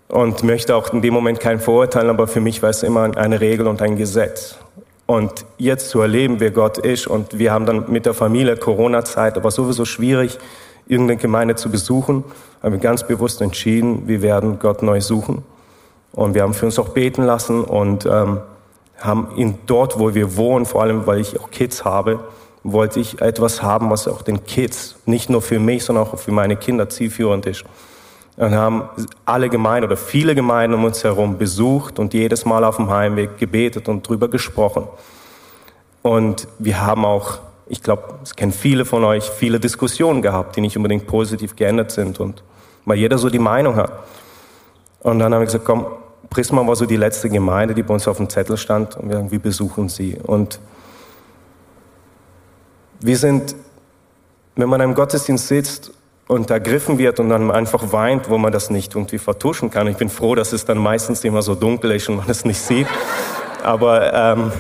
[0.10, 3.42] und möchte auch in dem Moment kein Vorurteil, aber für mich war es immer eine
[3.42, 4.58] Regel und ein Gesetz.
[5.08, 7.08] Und jetzt zu erleben, wer Gott ist.
[7.08, 10.38] Und wir haben dann mit der Familie Corona-Zeit, aber sowieso schwierig,
[10.86, 12.26] irgendeine Gemeinde zu besuchen,
[12.62, 15.44] haben wir ganz bewusst entschieden, wir werden Gott neu suchen.
[16.12, 18.40] Und wir haben für uns auch beten lassen und ähm,
[19.00, 22.20] haben ihn dort, wo wir wohnen, vor allem weil ich auch Kids habe,
[22.64, 26.32] wollte ich etwas haben, was auch den Kids, nicht nur für mich, sondern auch für
[26.32, 27.64] meine Kinder zielführend ist.
[28.36, 28.90] Und haben
[29.26, 33.38] alle Gemeinden oder viele Gemeinden um uns herum besucht und jedes Mal auf dem Heimweg
[33.38, 34.88] gebetet und drüber gesprochen.
[36.04, 40.62] Und wir haben auch, ich glaube, es kennen viele von euch, viele Diskussionen gehabt, die
[40.62, 42.44] nicht unbedingt positiv geändert sind und
[42.86, 43.92] weil jeder so die Meinung hat.
[45.02, 45.86] Und dann haben wir gesagt, komm,
[46.30, 49.16] Prisma war so die letzte Gemeinde, die bei uns auf dem Zettel stand und wir
[49.16, 50.18] sagen, wir besuchen sie.
[50.22, 50.60] Und
[53.00, 53.56] wir sind,
[54.56, 55.92] wenn man im Gottesdienst sitzt
[56.28, 59.88] und ergriffen wird und dann einfach weint, wo man das nicht irgendwie vertuschen kann.
[59.88, 62.60] Ich bin froh, dass es dann meistens immer so dunkel ist und man es nicht
[62.60, 62.88] sieht.
[63.64, 64.52] Aber ähm,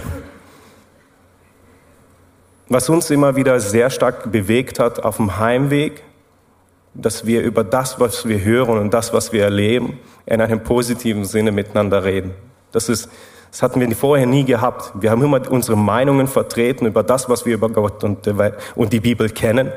[2.70, 6.04] was uns immer wieder sehr stark bewegt hat auf dem Heimweg,
[7.02, 11.26] dass wir über das, was wir hören und das, was wir erleben, in einem positiven
[11.26, 12.34] Sinne miteinander reden.
[12.72, 13.10] Das ist,
[13.52, 14.92] das hatten wir vorher nie gehabt.
[15.00, 18.28] Wir haben immer unsere Meinungen vertreten über das, was wir über Gott und,
[18.76, 19.72] und die Bibel kennen.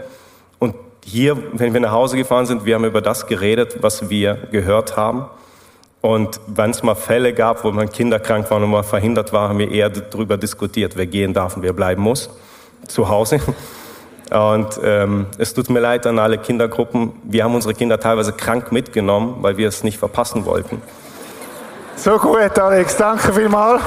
[0.59, 4.35] Und hier, wenn wir nach Hause gefahren sind, wir haben über das geredet, was wir
[4.51, 5.27] gehört haben.
[6.01, 9.59] Und wenn es mal Fälle gab, wo man kinderkrank war und mal verhindert war, haben
[9.59, 12.31] wir eher darüber diskutiert, wer gehen darf und wer bleiben muss
[12.89, 13.41] zu Hause.
[14.31, 17.13] Und ähm, es tut mir leid an alle Kindergruppen.
[17.25, 20.81] Wir haben unsere Kinder teilweise krank mitgenommen, weil wir es nicht verpassen wollten.
[21.97, 22.97] So gut, Alex.
[22.97, 23.83] Danke vielmals.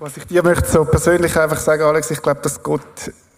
[0.00, 2.80] Was ich dir möchte so persönlich einfach sagen, Alex, ich glaube, dass Gott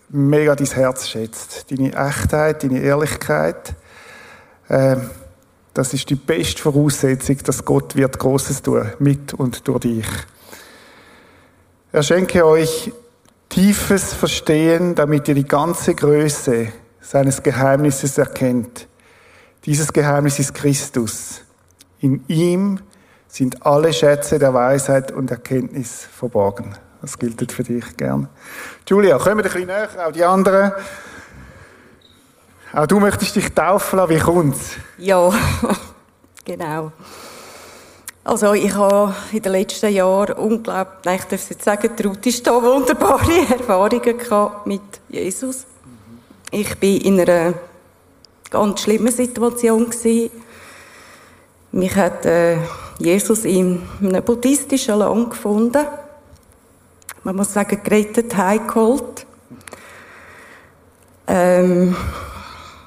[0.09, 1.71] mega dein Herz schätzt.
[1.71, 3.75] Deine Echtheit, deine Ehrlichkeit.
[4.71, 5.11] Ähm,
[5.83, 10.07] das ist die beste Voraussetzung, dass Gott wird Großes tun, mit und durch dich.
[11.91, 12.93] Er schenke euch
[13.49, 16.69] tiefes Verstehen, damit ihr die ganze Größe
[17.01, 18.87] seines Geheimnisses erkennt.
[19.65, 21.41] Dieses Geheimnis ist Christus.
[21.99, 22.79] In ihm
[23.27, 26.77] sind alle Schätze der Weisheit und Erkenntnis verborgen.
[27.01, 28.29] Das gilt für dich gern.
[28.89, 30.71] Julia, komm ein bisschen näher, auch die anderen.
[32.75, 34.71] Auch du möchtest dich taufen lassen, wie kommt's?
[34.97, 35.31] Ja,
[36.45, 36.91] genau.
[38.25, 42.51] Also ich habe in den letzten Jahren unglaublich, nein, ich darf es jetzt sagen, trauteste
[42.51, 45.67] wunderbare Erfahrungen gehabt mit Jesus.
[46.51, 47.55] Ich bin in einer
[48.49, 50.31] ganz schlimmen Situation gewesen.
[51.73, 52.57] Mich hat äh,
[52.99, 55.85] Jesus in einem buddhistischen Land gefunden.
[57.25, 59.27] Man muss sagen, gerettet, heimgeholt.
[61.27, 61.97] Ähm,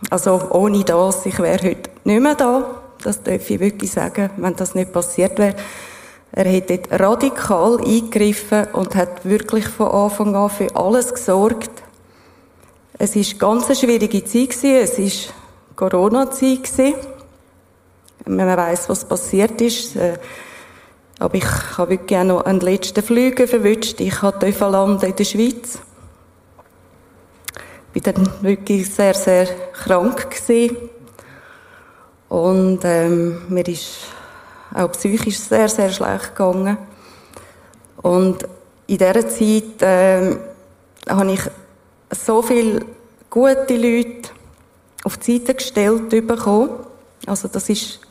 [0.10, 2.82] also ohne das, ich wäre heute nicht mehr da.
[3.03, 5.56] Das darf ich wirklich sagen, wenn das nicht passiert wäre.
[6.32, 11.72] Er hat dort radikal eingegriffen und hat wirklich von Anfang an für alles gesorgt.
[12.97, 14.64] Es ist ganz eine schwierige Zeit.
[14.64, 15.34] Es ist
[15.76, 16.93] Corona-Zeit gewesen.
[18.26, 19.95] Man weiß, was passiert ist.
[19.95, 20.18] Äh,
[21.20, 24.01] aber ich habe wirklich auch noch einen letzten Flüge verwünscht.
[24.01, 25.80] Ich durfte landen in der Schweiz
[28.02, 30.76] bin dann wirklich sehr, sehr krank gewesen.
[32.28, 34.08] Und ähm, mir ist
[34.74, 36.78] auch psychisch sehr, sehr schlecht gegangen.
[38.02, 38.43] Und
[38.88, 40.39] in dieser Zeit ähm,
[41.08, 41.41] habe ich
[42.12, 42.86] so viele
[43.30, 44.30] gute Leute
[45.04, 46.72] auf die Seite gestellt bekommen.
[47.26, 48.02] Also das ist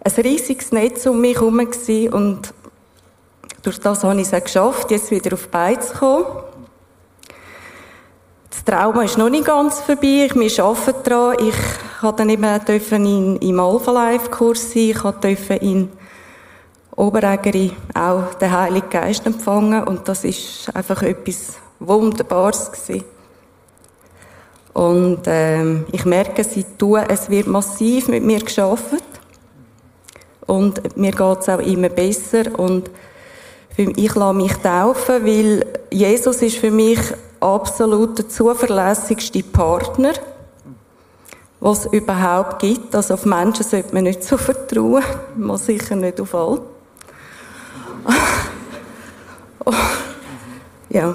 [0.00, 2.54] ein riesiges Netz um mich herum und
[3.62, 6.47] durch das habe ich es auch geschafft, jetzt wieder auf die Beine zu kommen.
[8.58, 10.28] Das Trauma ist noch nicht ganz vorbei.
[10.34, 11.36] Wir arbeiten daran.
[11.38, 11.54] Ich
[12.00, 14.90] durfte dann eben in, im Alpha Life Kurs sein.
[14.90, 15.88] Ich durfte in
[16.96, 19.84] Oberägeri auch den Heiligen Geist empfangen.
[19.84, 23.04] Und das ist einfach etwas Wunderbares gewesen.
[24.72, 29.04] Und ähm, ich merke, sie tun, es wird massiv mit mir geschafft.
[30.46, 32.58] Und mir geht es auch immer besser.
[32.58, 32.90] Und
[33.78, 36.98] ich lasse mich taufen, weil Jesus ist für mich
[37.40, 40.12] absolut der zuverlässigste Partner,
[41.60, 42.94] was es überhaupt gibt.
[42.94, 45.04] Also auf Menschen sollte man nicht so vertrauen,
[45.36, 46.60] man sicher nicht auf alle.
[50.90, 51.14] ja,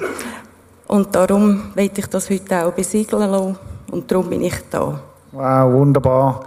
[0.88, 3.58] und darum will ich das heute auch besiegeln lassen
[3.92, 5.00] und darum bin ich da.
[5.32, 6.46] Wow, wunderbar.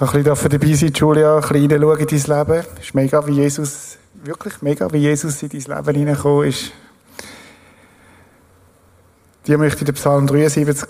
[0.00, 2.66] Ein bisschen dabei sein, Julia, ein bisschen reinschauen in dein Leben.
[2.78, 6.72] Es ist mega, wie Jesus, wirklich mega, wie Jesus in dein Leben hineingekommen ist.
[9.46, 10.88] Die möchte ich den Psalm 73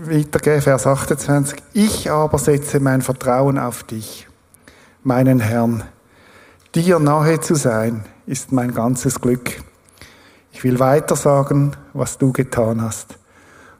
[0.00, 1.62] weitergeben, Vers 28.
[1.72, 4.28] Ich aber setze mein Vertrauen auf dich,
[5.02, 5.84] meinen Herrn.
[6.74, 9.62] Dir nahe zu sein, ist mein ganzes Glück.
[10.52, 13.16] Ich will weiter sagen, was du getan hast.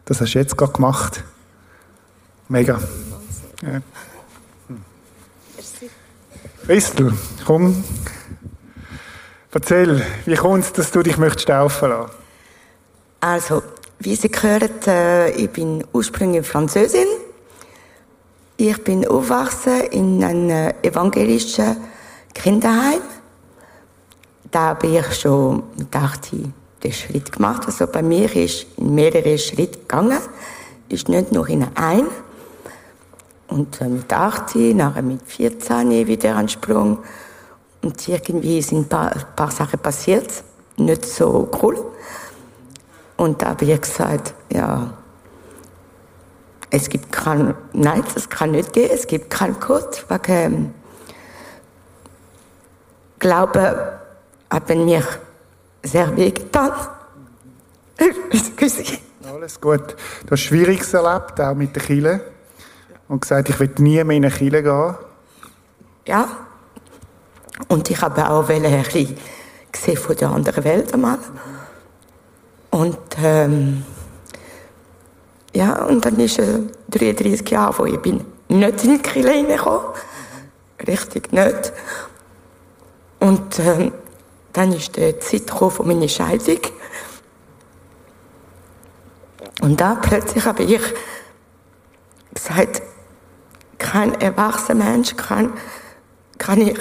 [0.06, 1.24] Das hast du jetzt gerade gemacht.
[2.48, 2.80] Mega.
[3.60, 3.82] Ja.
[6.70, 7.12] Christel,
[7.44, 7.82] komm.
[9.50, 12.12] Erzähl, wie kommt es, dass du dich möchtest taufen lassen?
[13.18, 13.64] Also,
[13.98, 17.08] wie Sie hören, äh, ich bin ursprünglich Französin.
[18.56, 21.76] Ich bin aufgewachsen in einem evangelischen
[22.34, 23.00] Kinderheim.
[24.52, 26.54] Da habe ich schon mit 18
[26.84, 27.62] den Schritt gemacht.
[27.66, 30.20] Also bei mir ist in mehrere Schritte gegangen.
[30.88, 32.29] Ist nicht nur in einen.
[33.50, 36.98] Und mit 18, nachher mit 14 wieder ein Sprung.
[37.82, 40.44] Und irgendwie sind ein paar, ein paar Sachen passiert.
[40.76, 41.84] Nicht so cool.
[43.16, 44.94] Und da habe ich gesagt, ja,
[46.70, 50.74] es gibt kein, nein, das kann nicht gehen, es gibt keinen Code, weil ähm,
[53.18, 54.00] Glaube
[54.48, 55.02] hat mir
[55.82, 56.72] sehr weh getan.
[59.30, 59.96] Alles gut.
[60.24, 62.20] Du hast Schwieriges erlebt, auch mit der Kille.
[63.10, 64.94] Und gesagt, ich will nie mehr in eine Kille gehen.
[66.06, 66.28] Ja.
[67.66, 69.16] Und ich habe auch ein bisschen
[69.72, 71.18] gesehen von der anderen Welt einmal.
[72.70, 73.82] Und ähm,
[75.52, 79.86] ja, und dann ist es 33 Jahre, wo ich bin nicht in die Kirche reingekommen.
[80.86, 81.72] Richtig nicht.
[83.18, 83.92] Und ähm,
[84.52, 86.60] dann ist die Zeit von meiner Scheidung.
[89.62, 90.80] Und da plötzlich habe ich
[92.32, 92.82] gesagt,
[93.80, 95.52] kein erwachsener Mensch kann,
[96.38, 96.78] kann ich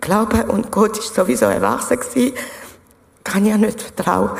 [0.00, 2.36] glauben und Gott ist sowieso erwachsen gewesen,
[3.22, 4.30] kann ich ja nicht vertrauen.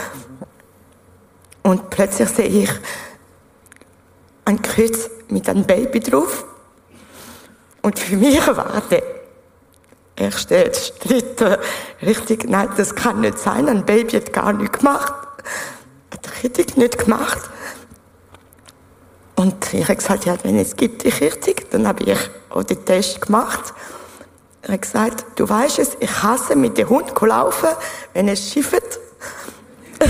[1.62, 2.70] Und plötzlich sehe ich
[4.44, 6.44] ein Kreuz mit einem Baby drauf.
[7.82, 9.02] Und für mich war der
[10.16, 11.44] erste Schritt
[12.02, 15.12] richtig, nein, das kann nicht sein, ein Baby hat gar nichts gemacht.
[16.12, 17.50] Hat richtig nicht gemacht.
[19.36, 22.18] Und ich habe gesagt, ja, wenn es gibt dich richtig, dann habe ich
[22.48, 23.74] auch den Test gemacht.
[24.62, 27.68] Er hat gesagt, du weißt es, ich hasse mit dem Hund laufen,
[28.14, 28.98] wenn es schifft.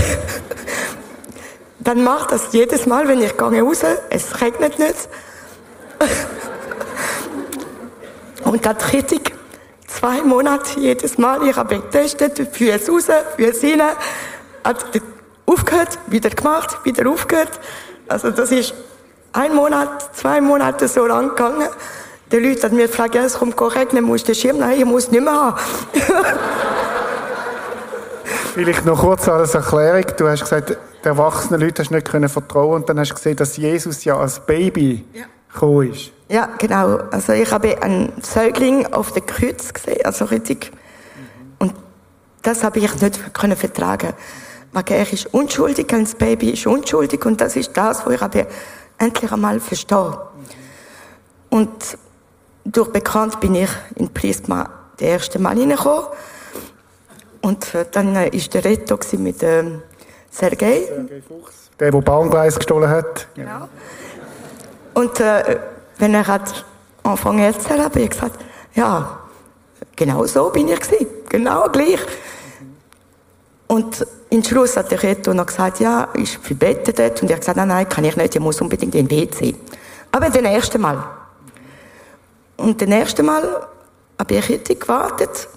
[1.79, 5.09] dann macht das jedes Mal, wenn ich gehe raus, es regnet nicht.
[8.45, 9.33] Und das richtig
[9.87, 11.45] zwei Monate jedes Mal.
[11.47, 13.81] Ich habe getestet, für es raus, für es rein.
[14.63, 14.85] Hat
[15.45, 17.59] aufgehört, wieder gemacht, wieder aufgehört.
[18.07, 18.73] Also das ist
[19.33, 21.67] ein Monat, zwei Monate so lang gegangen.
[22.31, 24.57] Die Leute haben mir gefragt, ja, es kommt regnen, musst du den Schirm?
[24.59, 25.57] Nein, ich muss nicht mehr haben.
[28.53, 30.03] Vielleicht noch kurz als Erklärung.
[30.17, 33.15] Du hast gesagt, den erwachsenen Leuten hast du nicht können vertrauen und dann hast du
[33.15, 35.25] gesehen, dass Jesus ja als Baby ja.
[35.53, 36.11] gekommen ist.
[36.27, 36.97] Ja, genau.
[37.11, 40.71] Also ich habe einen Säugling auf der Kreuz gesehen, also richtig.
[41.59, 41.73] Und
[42.41, 44.13] das habe ich nicht können vertragen.
[44.73, 48.47] Weil er ist unschuldig, ein Baby ist unschuldig und das ist das, wo ich habe
[48.97, 50.19] endlich einmal verstehe.
[51.49, 51.97] Und
[52.65, 56.07] durch Bekannt bin ich in Prisma das erste Mal hineingekommen.
[57.41, 59.81] Und äh, dann war äh, der Reto mit ähm,
[60.29, 60.83] Sergei.
[60.85, 61.69] Sergei Fuchs.
[61.79, 63.27] Der, der Baumgleis gestohlen hat.
[63.35, 63.69] Genau.
[64.93, 65.59] Und äh,
[65.99, 66.65] wenn er hat
[67.03, 68.39] angefangen zu erzählen, habe ich gesagt,
[68.73, 69.19] ja,
[69.95, 71.07] genau so bin ich gewesen.
[71.29, 71.99] Genau gleich.
[73.67, 77.21] Und im Schluss hat der Reto noch gesagt, ja, ich verbete dort.
[77.21, 79.55] Und er hat gesagt, nein, nein, kann ich nicht, ich muss unbedingt in den WC.
[80.11, 81.03] Aber den ersten Mal.
[82.57, 83.67] Und den ersten Mal
[84.19, 85.47] habe ich richtig gewartet.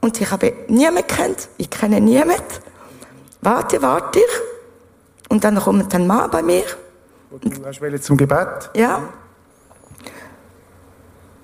[0.00, 1.48] Und ich habe niemanden kennt.
[1.56, 2.42] Ich kenne niemanden.
[3.42, 5.30] Warte, warte ich.
[5.30, 6.64] Und dann kommt ein Mann bei mir.
[7.30, 8.70] Und du hast zum Gebet?
[8.74, 9.02] Ja.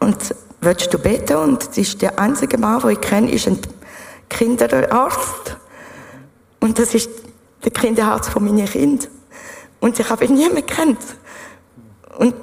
[0.01, 1.37] Und willst du beten?
[1.37, 3.59] Und das ist der einzige Mann, den ich kenne, ist ein
[4.29, 5.57] Kinderarzt.
[6.67, 7.09] Und das ist
[7.65, 9.09] der Kinderarzt von meinen Kind.
[9.79, 10.99] Und ich habe ihn niemanden kennt.
[12.19, 12.35] Und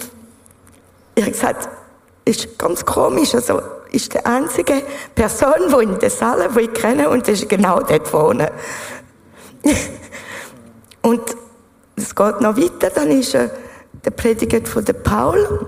[1.13, 1.67] ich habe gesagt,
[2.24, 3.36] ist ganz komisch.
[3.36, 3.61] Also,
[3.91, 4.82] ist die einzige
[5.13, 8.49] Person, die in der Saal, die ich kenne, und das ist genau dort vorne.
[11.01, 11.21] und
[11.97, 15.67] es geht noch weiter, dann ist der Prediger von der Paul,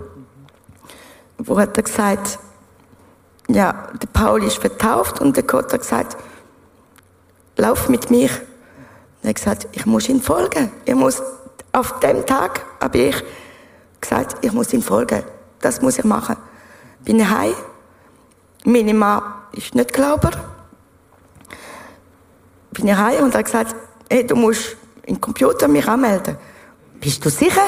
[1.39, 2.39] wo hat er gesagt,
[3.49, 6.15] ja, der Paul ist vertauft und der Gott hat gesagt,
[7.57, 8.29] lauf mit mir.
[9.21, 10.71] er hat gesagt, ich muss ihm folgen.
[10.85, 11.21] Ich muss,
[11.71, 13.23] auf dem Tag habe ich
[13.99, 15.23] gesagt, ich muss ihm folgen.
[15.59, 16.37] Das muss ich machen.
[17.03, 17.53] Bin heim.
[18.65, 20.31] Meine Mann ist nicht Glauber.
[22.71, 23.75] Bin ich heim und hat gesagt,
[24.09, 24.75] hey, du musst
[25.05, 26.37] im Computer mich anmelden.
[26.99, 27.67] Bist du sicher?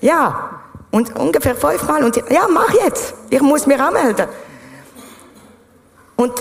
[0.00, 0.60] Ja.
[0.90, 2.04] Und ungefähr fünfmal.
[2.04, 3.14] Und ich, ja, mach jetzt.
[3.30, 4.28] Ich muss mich anmelden.
[6.16, 6.32] Und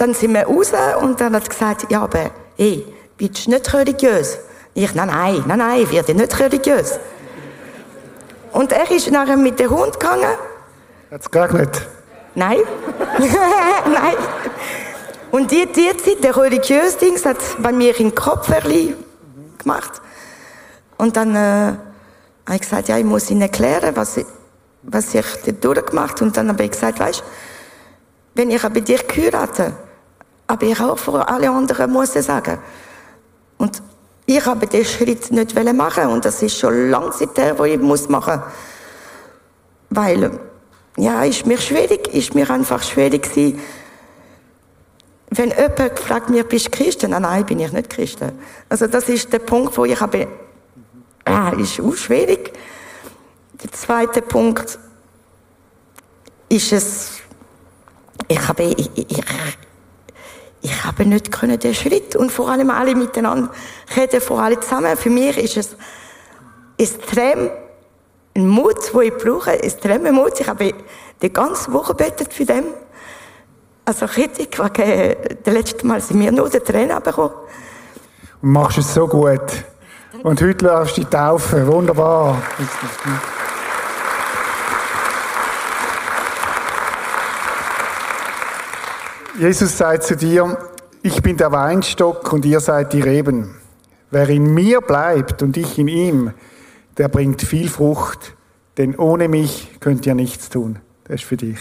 [0.00, 0.72] dann sind wir raus
[1.02, 2.84] und dann hat gesagt, ja, aber, hey,
[3.16, 4.38] bist du nicht religiös?
[4.74, 6.98] Ich, nein, nein, nein, nein, ich werde nicht religiös.
[8.52, 10.36] Und er ist nachher mit dem Hund gegangen.
[11.10, 11.82] Hat es geregnet?
[12.34, 12.58] Nein.
[13.18, 14.16] nein.
[15.30, 18.50] Und die, die Zeit, der religiöse Ding, hat bei mir im Kopf
[19.58, 20.02] gemacht.
[20.96, 24.26] Und dann äh, habe ich gesagt, ja, ich muss Ihnen erklären, was ich,
[24.82, 25.26] was ich
[25.60, 26.24] durchgemacht habe.
[26.24, 27.22] Und dann habe ich gesagt, weißt
[28.38, 29.74] wenn ich bei dir geheiratet
[30.48, 32.58] aber ich auch vor alle anderen muss sagen.
[33.58, 33.82] Und
[34.26, 38.08] ich habe den Schritt nicht machen und das ist schon lange seither, wo ich muss
[38.08, 38.42] machen.
[39.90, 40.38] Weil,
[40.96, 43.60] ja, ist mir schwierig, ist mir einfach schwierig gewesen.
[45.30, 47.10] Wenn jemand fragt mir, bist du Christen?
[47.10, 48.32] Nein, nein, bin ich nicht Christen.
[48.68, 50.28] Also das ist der Punkt, wo ich habe,
[51.26, 52.52] ah, ist auch schwierig.
[53.62, 54.78] Der zweite Punkt
[56.48, 57.20] ist es,
[58.28, 59.22] ich habe, ich, ich,
[60.60, 63.50] ich habe nicht können den Schritt und vor allem alle miteinander
[63.96, 64.96] reden, vor allem zusammen.
[64.96, 65.76] Für mich ist es
[66.76, 67.50] extrem
[68.34, 70.40] ein Mut, den ich brauche, extremer Mut.
[70.40, 70.72] Ich habe
[71.22, 72.64] die ganze Woche betet für den.
[73.84, 77.34] Also richtig, weil äh, das letzte Mal sind wir nur den Trainer bekommen.
[78.42, 79.40] Und machst es so gut.
[80.22, 81.66] Und heute läufst du die Taufe.
[81.66, 82.42] Wunderbar.
[89.36, 90.58] Jesus sagt zu dir,
[91.02, 93.54] ich bin der Weinstock und ihr seid die Reben.
[94.10, 96.32] Wer in mir bleibt und ich in ihm,
[96.96, 98.34] der bringt viel Frucht,
[98.78, 100.80] denn ohne mich könnt ihr nichts tun.
[101.04, 101.58] Das ist für dich.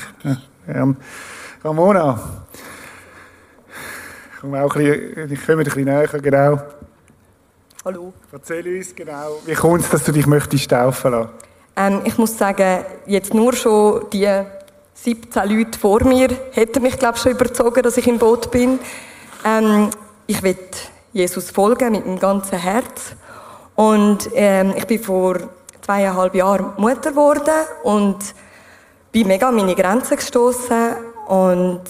[1.63, 2.19] Ramona.
[4.41, 6.61] Komm auch ein bisschen, ich komme ein bisschen näher, genau.
[7.83, 8.13] Hallo.
[8.31, 11.29] Erzähl uns genau, wie kommt es, dass du dich möchtest taufen lassen?
[11.75, 14.27] Ähm, ich muss sagen, jetzt nur schon die
[15.03, 18.79] 17 Leute vor mir hätten mich, glaube ich, schon überzogen, dass ich im Boot bin.
[19.45, 19.89] Ähm,
[20.25, 20.57] ich will
[21.13, 23.15] Jesus folgen mit meinem ganzen Herz.
[23.75, 25.37] Und ähm, ich bin vor
[25.81, 28.17] zweieinhalb Jahren Mutter geworden und
[29.11, 30.95] bin mega an meine Grenzen gestoßen
[31.27, 31.83] und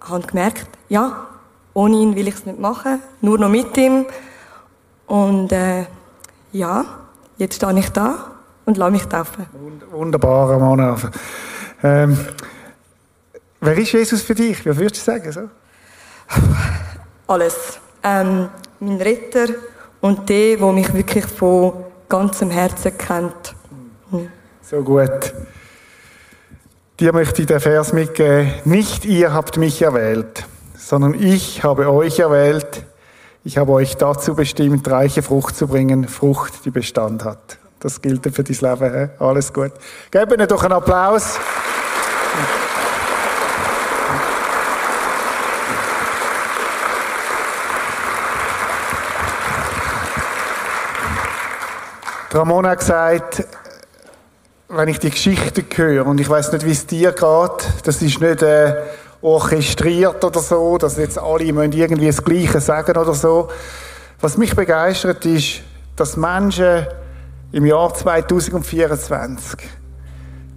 [0.00, 1.26] habe gemerkt, ja,
[1.74, 4.06] ohne ihn will ich es nicht machen, nur noch mit ihm.
[5.06, 5.84] Und äh,
[6.52, 6.84] ja,
[7.36, 8.32] jetzt stehe ich da
[8.64, 9.46] und lasse mich taufen.
[9.92, 10.96] Wunderbar, Ramona.
[11.82, 12.18] Ähm,
[13.60, 14.64] wer ist Jesus für dich?
[14.64, 15.32] Wie würdest du sagen?
[15.32, 15.48] So?
[17.26, 17.78] Alles.
[18.02, 18.48] Ähm,
[18.80, 19.48] mein Retter
[20.00, 23.54] und der, der mich wirklich von ganzem Herzen kennt.
[24.10, 24.28] Hm.
[24.62, 25.34] So gut.
[26.98, 28.52] Dir möchte ich den Vers mitgeben.
[28.64, 30.46] Nicht ihr habt mich erwählt,
[30.76, 32.84] sondern ich habe euch erwählt.
[33.44, 37.58] Ich habe euch dazu bestimmt, reiche Frucht zu bringen, Frucht, die Bestand hat.
[37.80, 39.10] Das gilt für dein Leben.
[39.18, 39.72] Alles gut.
[40.10, 41.38] Geben ihnen doch einen Applaus.
[52.32, 53.44] Ramona hat gesagt,
[54.68, 58.20] wenn ich die Geschichte höre, und ich weiß nicht, wie es dir geht, das ist
[58.20, 58.74] nicht äh,
[59.22, 63.48] orchestriert oder so, dass jetzt alle müssen irgendwie das Gleiche sagen oder so.
[64.20, 65.62] Was mich begeistert ist,
[65.94, 66.86] dass Menschen
[67.52, 69.60] im Jahr 2024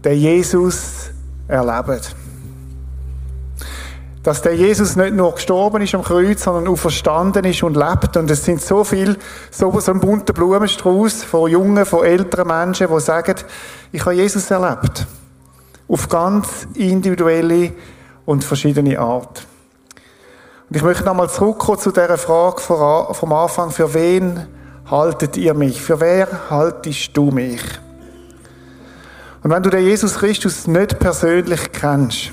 [0.03, 1.11] den Jesus
[1.47, 1.99] erleben.
[4.23, 8.17] Dass der Jesus nicht nur gestorben ist am Kreuz, sondern auch verstanden ist und lebt.
[8.17, 9.17] Und es sind so viel,
[9.49, 13.35] so, so ein bunter Blumenstrauß von jungen, von älteren Menschen, die sagen,
[13.91, 15.07] ich habe Jesus erlebt.
[15.87, 17.71] Auf ganz individuelle
[18.25, 19.47] und verschiedene Art.
[20.69, 24.47] Und ich möchte nochmal zurückkommen zu dieser Frage vom Anfang, für wen
[24.89, 25.81] haltet ihr mich?
[25.81, 27.61] Für wer haltest du mich?
[29.43, 32.31] Und wenn du den Jesus Christus nicht persönlich kennst,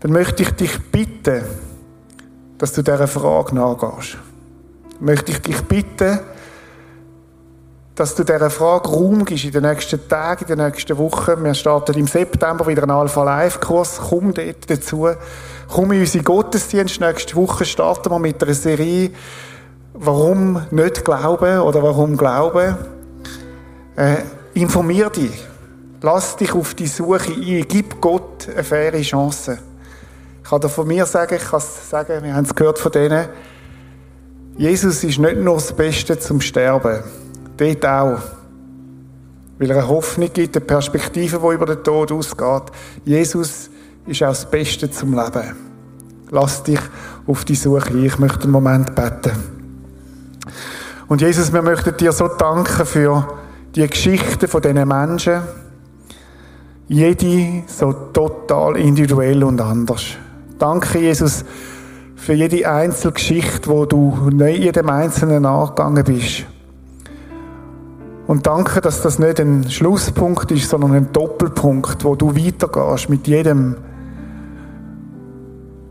[0.00, 1.44] dann möchte ich dich bitten,
[2.58, 4.16] dass du dieser Frage nachgehst.
[4.98, 6.18] Möchte ich dich bitten,
[7.94, 11.44] dass du dieser Frage Raum gibst in den nächsten Tagen, in den nächsten Wochen.
[11.44, 14.00] Wir starten im September wieder einen Alpha-Live-Kurs.
[14.08, 15.08] Komm dort dazu.
[15.68, 17.00] Komm in unsere Gottesdienst.
[17.00, 19.10] Nächste Woche starten wir mit einer Serie
[19.94, 22.76] Warum nicht glauben oder warum glauben.
[23.96, 24.16] Äh,
[24.54, 25.46] informier dich.
[26.00, 27.64] Lass dich auf die Suche ein.
[27.68, 29.58] Gib Gott eine faire Chance.
[30.42, 32.90] Ich kann dir von mir sagen, ich kann es sagen, wir haben es gehört von
[32.90, 33.28] denen,
[34.56, 37.02] Jesus ist nicht nur das Beste zum Sterben.
[37.56, 38.18] Dort auch.
[39.58, 42.64] Weil er eine Hoffnung gibt, eine Perspektive, die über den Tod ausgeht.
[43.04, 43.70] Jesus
[44.06, 45.56] ist auch das Beste zum Leben.
[46.30, 46.80] Lass dich
[47.26, 48.04] auf die Suche ein.
[48.04, 49.61] Ich möchte einen Moment beten.
[51.08, 53.28] Und Jesus, wir möchten dir so danken für
[53.74, 55.42] die Geschichten von diesen Menschen.
[56.88, 60.04] Jede so total individuell und anders.
[60.58, 61.44] Danke, Jesus,
[62.16, 66.44] für jede Einzelgeschichte, wo du jedem Einzelnen nachgegangen bist.
[68.26, 73.26] Und danke, dass das nicht ein Schlusspunkt ist, sondern ein Doppelpunkt, wo du weitergehst mit
[73.26, 73.76] jedem.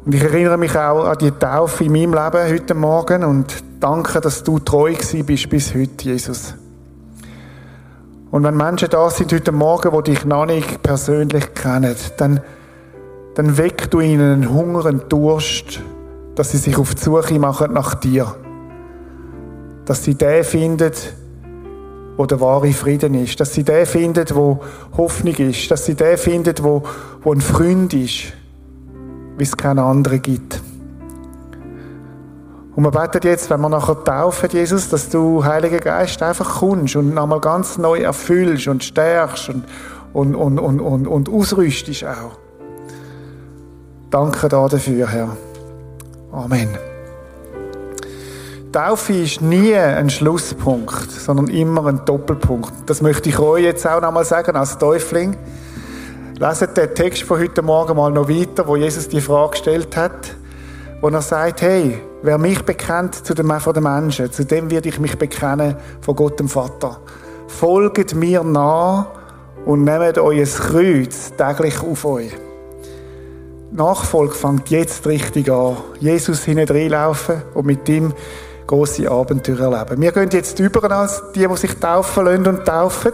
[0.05, 4.21] Und ich erinnere mich auch an die Taufe in meinem Leben heute Morgen und danke,
[4.21, 6.53] dass du treu gewesen bist bis heute, Jesus.
[8.29, 12.39] Und wenn Menschen da sind heute Morgen, die dich noch nicht persönlich kennen, dann,
[13.35, 15.81] dann weck du ihnen einen Hunger, einen Durst,
[16.35, 18.33] dass sie sich auf die Suche machen nach dir.
[19.85, 20.93] Dass sie den finden,
[22.15, 23.39] wo der wahre Frieden ist.
[23.39, 24.61] Dass sie den finden, wo
[24.95, 25.69] Hoffnung ist.
[25.69, 26.83] Dass sie den finden, wo,
[27.23, 28.31] wo ein Freund ist,
[29.37, 30.61] wie es keinen anderen gibt.
[32.81, 36.95] Und wir beten jetzt, wenn wir nachher taufen, Jesus, dass du, Heiliger Geist, einfach kommst
[36.95, 39.65] und nochmal ganz neu erfüllst und stärkst und,
[40.13, 42.39] und, und, und, und, und ausrüstest auch.
[44.09, 45.37] Danke dafür, Herr.
[46.31, 46.69] Amen.
[48.71, 52.73] Taufe ist nie ein Schlusspunkt, sondern immer ein Doppelpunkt.
[52.87, 55.37] Das möchte ich euch jetzt auch nochmal sagen als Täufling.
[56.39, 60.35] Leset den Text von heute Morgen mal noch weiter, wo Jesus die Frage gestellt hat,
[61.01, 64.89] wo er sagt, hey, wer mich bekennt zu dem, von den Menschen, zu dem werde
[64.89, 66.99] ich mich bekennen von Gott dem Vater.
[67.47, 69.07] Folget mir nach
[69.65, 72.31] und nehmt euer Kreuz täglich auf euch.
[73.71, 75.77] Nachfolge fängt jetzt richtig an.
[75.99, 78.13] Jesus hineinlaufen und mit ihm
[78.67, 80.01] große Abenteuer erleben.
[80.01, 83.11] Wir gehen jetzt über als die, die sich taufen lassen und taufen.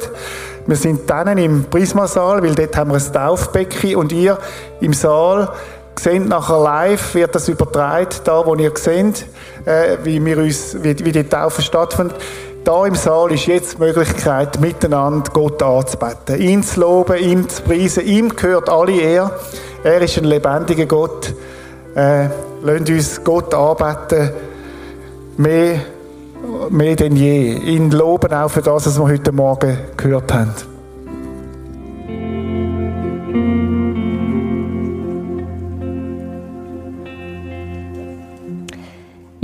[0.66, 4.38] Wir sind dann im Prismasaal, weil dort haben wir ein Taufbecken und ihr
[4.82, 5.50] im Saal
[6.00, 9.26] seht nachher live, wird das übertragen, da wo ihr seht,
[9.66, 12.18] äh, wie, wir uns, wie, wie die Taufe stattfindet.
[12.64, 17.62] Da im Saal ist jetzt die Möglichkeit, miteinander Gott anzubeten, ihn zu loben, ihm zu
[17.64, 18.06] preisen.
[18.06, 19.32] Ihm gehört alle Ehre.
[19.84, 21.34] Er ist ein lebendiger Gott.
[21.96, 22.28] Äh,
[22.64, 24.32] lasst uns Gott anbeten,
[25.38, 25.80] mehr,
[26.70, 27.54] mehr denn je.
[27.54, 30.77] Ihn loben auch für das, was wir heute Morgen gehört haben.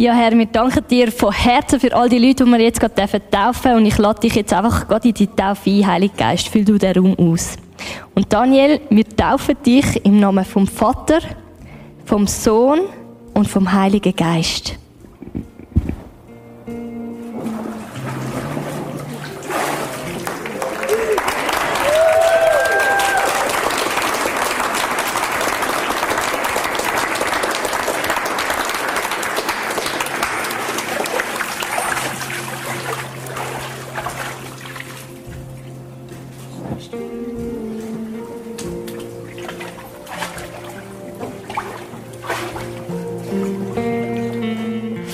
[0.03, 2.93] Ja, Herr, wir danken dir von Herzen für all die Leute, die wir jetzt gerade
[2.93, 3.77] taufen dürfen.
[3.77, 6.49] Und ich lade dich jetzt einfach gerade in die Taufe ein, Heiliger Geist.
[6.49, 7.55] Füll du den Raum aus.
[8.13, 11.19] Und Daniel, wir taufen dich im Namen vom Vater,
[12.03, 12.81] vom Sohn
[13.33, 14.77] und vom Heiligen Geist.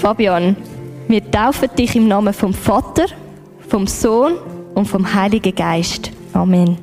[0.09, 0.55] Fabian,
[1.07, 3.05] wir taufen dich im Namen vom Vater,
[3.67, 4.39] vom Sohn
[4.73, 6.09] und vom Heiligen Geist.
[6.33, 6.79] Amen.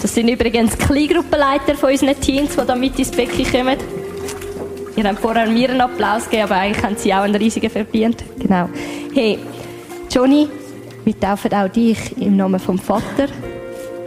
[0.00, 3.99] Das sind übrigens Kleingruppenleiter von unseren Teams, die da mit ins Becken kommen.
[5.00, 8.22] Ihr habt vorher mir einen Applaus gegeben, aber eigentlich haben sie auch einen riesigen verdient.
[8.38, 8.68] Genau.
[9.14, 9.38] Hey,
[10.10, 10.46] Johnny,
[11.06, 13.28] wir taufen auch dich im Namen vom Vater,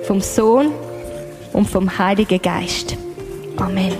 [0.03, 0.67] vom Sohn
[1.51, 2.95] und vom Heiligen Geist.
[3.57, 3.93] Amen.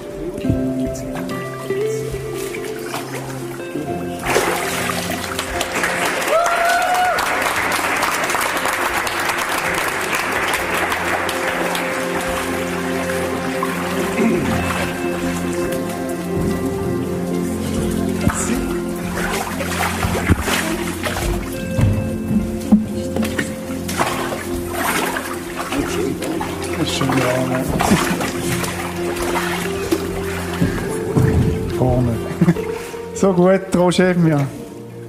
[33.24, 34.45] So gut, Roger, wir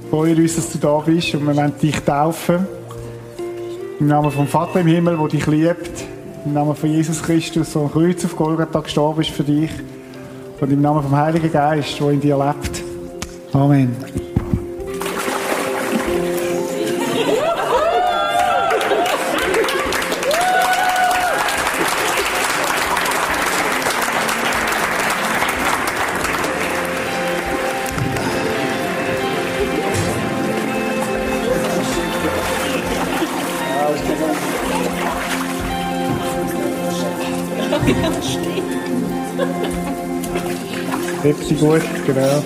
[0.09, 2.65] freuen uns, dass du da bist und wir wollen dich taufen.
[3.99, 6.05] Im Namen vom Vater im Himmel, der dich liebt.
[6.45, 9.71] Im Namen von Jesus Christus, der am Kreuz auf Golgatha gestorben ist für dich.
[10.61, 12.81] Und im Namen vom Heiligen Geist, der in dir lebt.
[13.51, 13.93] Amen.
[41.33, 42.43] Sie gut, genau.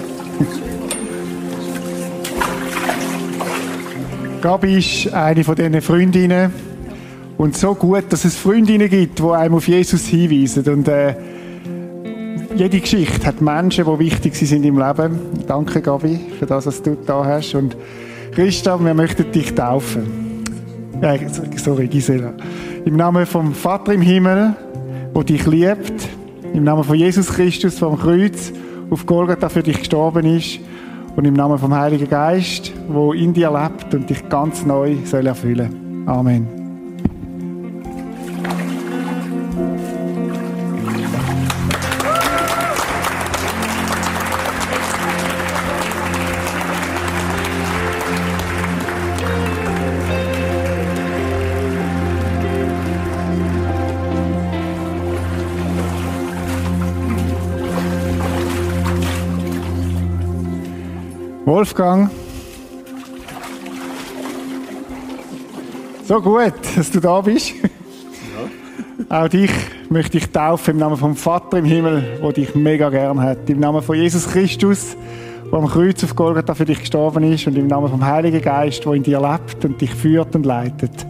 [4.42, 6.54] Gabi ist eine von diesen Freundinnen.
[7.38, 10.64] Und so gut, dass es Freundinnen gibt, die einem auf Jesus hinweisen.
[10.74, 11.14] Und äh,
[12.56, 15.20] jede Geschichte hat Menschen, die wichtig sind im Leben.
[15.46, 17.56] Danke, Gabi, für das, was du da hast.
[17.56, 17.76] Und
[18.32, 20.46] Christa, wir möchten dich taufen.
[21.02, 21.20] Äh,
[21.58, 22.34] sorry, Gisela.
[22.86, 24.56] Im Namen vom Vater im Himmel,
[25.14, 26.08] der dich liebt.
[26.54, 28.54] Im Namen von Jesus Christus vom Kreuz
[28.90, 30.60] auf Golgatha für dich gestorben ist.
[31.16, 35.28] Und im Namen vom Heiligen Geist, wo in dir lebt und dich ganz neu soll
[35.28, 36.04] erfüllen.
[36.08, 36.59] Amen.
[61.46, 62.10] Wolfgang.
[66.06, 67.54] So gut, dass du da bist.
[69.10, 69.52] Auch dich
[69.90, 73.50] möchte ich taufen im Namen vom Vater im Himmel, der dich mega gern hat.
[73.50, 74.96] Im Namen von Jesus Christus,
[75.52, 77.48] der am Kreuz auf Golgatha für dich gestorben ist.
[77.48, 81.06] Und im Namen vom Heiligen Geist, der in dir lebt und dich führt und leitet.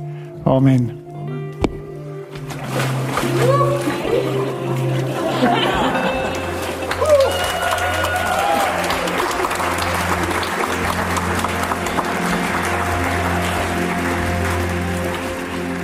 [0.46, 0.92] Amen.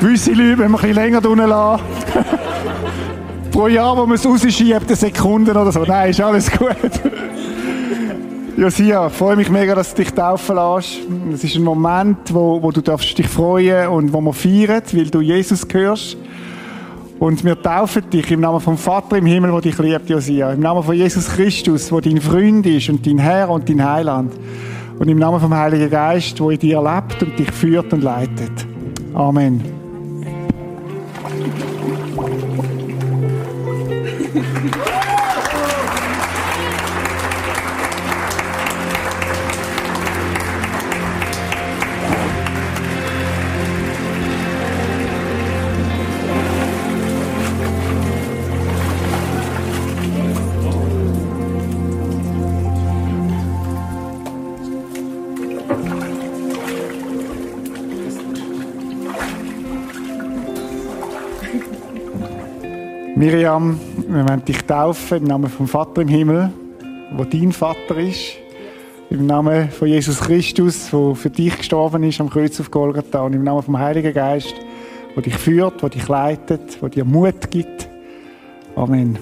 [0.05, 1.83] Gewisse Leute wenn wir ein länger drinnen lassen.
[3.51, 5.81] Pro Jahr, wo man es rausschiebt, eine Sekunde oder so.
[5.81, 6.77] Nein, ist alles gut.
[8.55, 10.99] Josia, freue mich mega, dass du dich taufen lässt.
[11.33, 15.09] Es ist ein Moment, wo, wo du darfst dich freuen und wo wir feiern, weil
[15.09, 16.17] du Jesus gehörst.
[17.17, 20.53] Und wir taufen dich im Namen vom Vater im Himmel, der dich liebt, Josia.
[20.53, 24.33] Im Namen von Jesus Christus, der dein Freund ist und dein Herr und dein Heiland.
[24.99, 28.67] Und im Namen vom Heiligen Geist, der in dir lebt und dich führt und leitet.
[29.15, 29.84] Amen.
[63.25, 66.51] Miriam, wir wollen dich taufen im Namen vom Vater im Himmel,
[67.17, 68.33] wo dein Vater ist.
[69.09, 73.21] Im Namen von Jesus Christus, der für dich gestorben ist am Kreuz auf Golgatha.
[73.21, 74.53] Und im Namen vom Heiligen Geist,
[75.15, 77.89] der dich führt, der dich leitet, der dir Mut gibt.
[78.75, 79.17] Amen.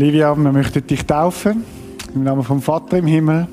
[0.00, 1.62] Livia, wir möchten dich taufen.
[2.14, 3.46] Im Namen vom Vater im Himmel,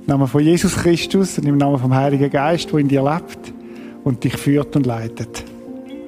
[0.00, 3.52] im Namen von Jesus Christus und im Namen vom Heiligen Geist, der in dir lebt
[4.04, 5.42] und dich führt und leitet.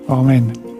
[0.06, 0.73] Amen.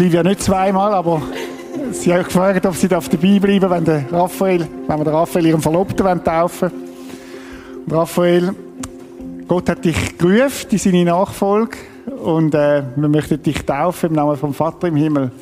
[0.00, 1.20] Taufen Livia nicht zweimal, aber
[1.92, 5.46] sie hat gefragt, ob sie dabei bleiben darf, wenn, der Raphael, wenn wir den Raphael
[5.46, 6.70] ihren Verlobten wollen taufen
[7.86, 8.54] Und Raphael,
[9.46, 11.76] Gott hat dich gerufen in seine Nachfolge
[12.24, 15.32] und äh, wir möchten dich taufen im Namen vom Vater im Himmel,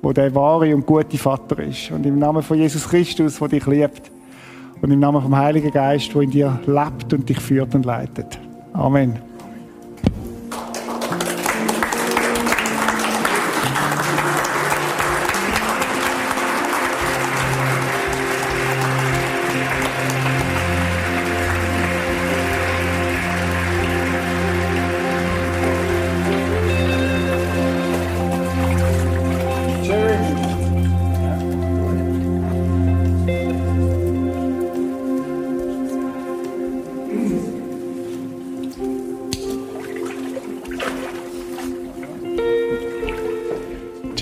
[0.00, 1.90] wo der wahre und gute Vater ist.
[1.90, 4.10] Und im Namen von Jesus Christus, der dich liebt.
[4.80, 8.38] Und im Namen vom Heiligen Geist, der in dir lebt und dich führt und leitet.
[8.74, 9.33] Amen.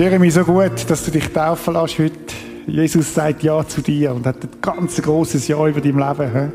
[0.02, 2.34] Jeremy, so gut, dass du dich taufen lässt heute.
[2.66, 6.32] Jesus sagt Ja zu dir und hat ein ganz großes Ja über dein Leben.
[6.32, 6.48] He?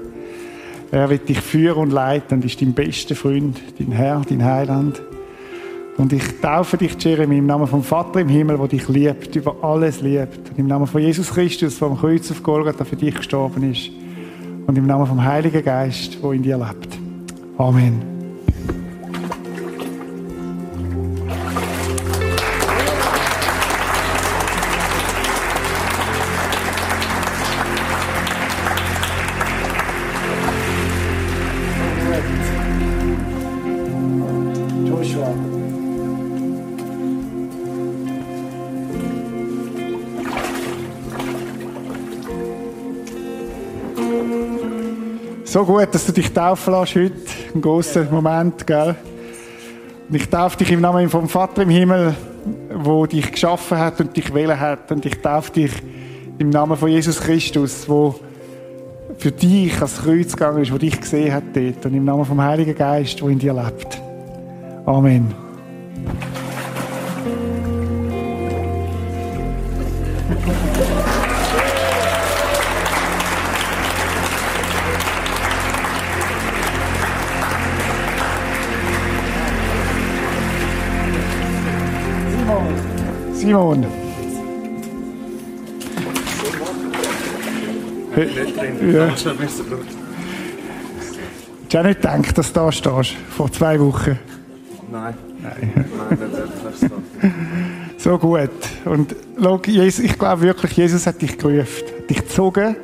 [0.92, 5.02] Er wird dich führen und leiten und ist dein bester Freund, dein Herr, dein Heiland.
[5.96, 9.56] Und ich taufe dich, Jeremy, im Namen vom Vater im Himmel, der dich liebt, über
[9.64, 10.50] alles liebt.
[10.50, 13.92] Und im Namen von Jesus Christus, der am Kreuz auf Golgatha für dich gestorben ist.
[14.68, 17.00] Und im Namen vom Heiligen Geist, der in dir lebt.
[17.58, 18.17] Amen.
[45.58, 47.16] So gut, dass du dich taufen lässt heute.
[47.56, 48.94] Ein großer Moment, gell?
[50.08, 52.16] Und ich taufe dich im Namen vom Vater im Himmel,
[52.76, 54.92] wo dich geschaffen hat und dich wählen hat.
[54.92, 55.72] Und ich taufe dich
[56.38, 58.20] im Namen von Jesus Christus, wo
[59.18, 61.84] für dich ans Kreuz gegangen ist, wo dich gesehen hat dort.
[61.88, 64.00] Und im Namen vom Heiligen Geist, wo in dir lebt.
[64.86, 65.47] Amen.
[83.48, 83.86] Simon.
[88.92, 89.10] Ja.
[89.10, 89.26] Hast
[91.70, 93.16] du auch nicht gedacht, dass du da stehst?
[93.30, 94.20] Vor zwei Wochen.
[94.92, 95.14] Nein.
[95.42, 95.74] Nein.
[95.76, 96.90] Nein, wirklich
[97.96, 98.10] so.
[98.12, 98.50] So gut.
[98.84, 99.16] Und
[99.66, 102.76] Jesus, ich glaube wirklich, Jesus hat dich gerufen, hat dich gezogen.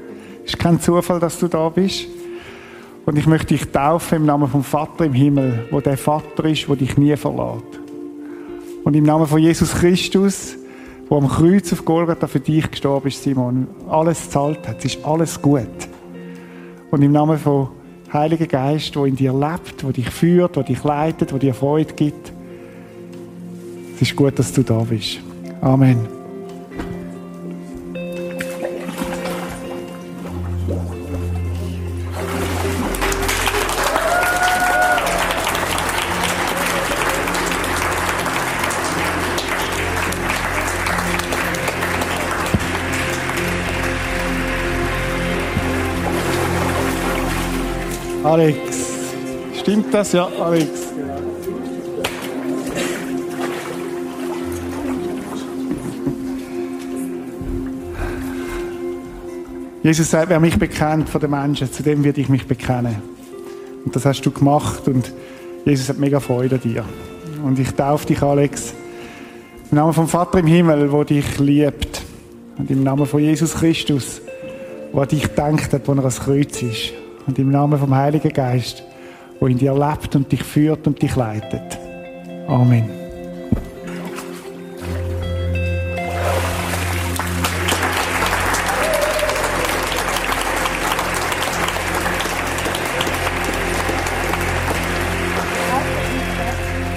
[0.46, 2.06] Es ist kein Zufall, dass du da bist.
[3.06, 6.70] Und ich möchte dich taufen im Namen vom Vater im Himmel, wo der Vater ist,
[6.70, 7.83] wo dich nie verlässt.
[8.84, 10.56] Und im Namen von Jesus Christus,
[11.10, 15.06] wo am Kreuz auf Golgatha für dich gestorben ist, Simon, alles zahlt hat, es ist
[15.06, 15.68] alles gut.
[16.92, 17.70] Und im Namen von
[18.12, 21.94] Heiligen Geist, wo in dir lebt, wo dich führt, wo dich leitet, wo dir Freude
[21.94, 22.32] gibt,
[23.96, 25.20] es ist gut, dass du da bist.
[25.62, 26.23] Amen.
[48.34, 48.58] Alex.
[49.60, 50.12] Stimmt das?
[50.12, 50.68] Ja, Alex.
[59.84, 62.96] Jesus sagt, wer mich bekennt von den Menschen, zu dem werde ich mich bekennen.
[63.86, 65.14] Und das hast du gemacht und
[65.64, 66.86] Jesus hat mega Freude an dir.
[67.44, 68.74] Und ich taufe dich, Alex,
[69.70, 72.02] im Namen vom Vater im Himmel, wo dich liebt.
[72.58, 74.22] Und im Namen von Jesus Christus,
[74.92, 76.94] wo dich denkt hat, wo er ans Kreuz ist.
[77.26, 78.84] Und im Namen vom Heiligen Geist,
[79.40, 81.78] wo in dir lebt und dich führt und dich leitet.
[82.48, 82.90] Amen.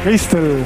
[0.06, 0.64] Christel.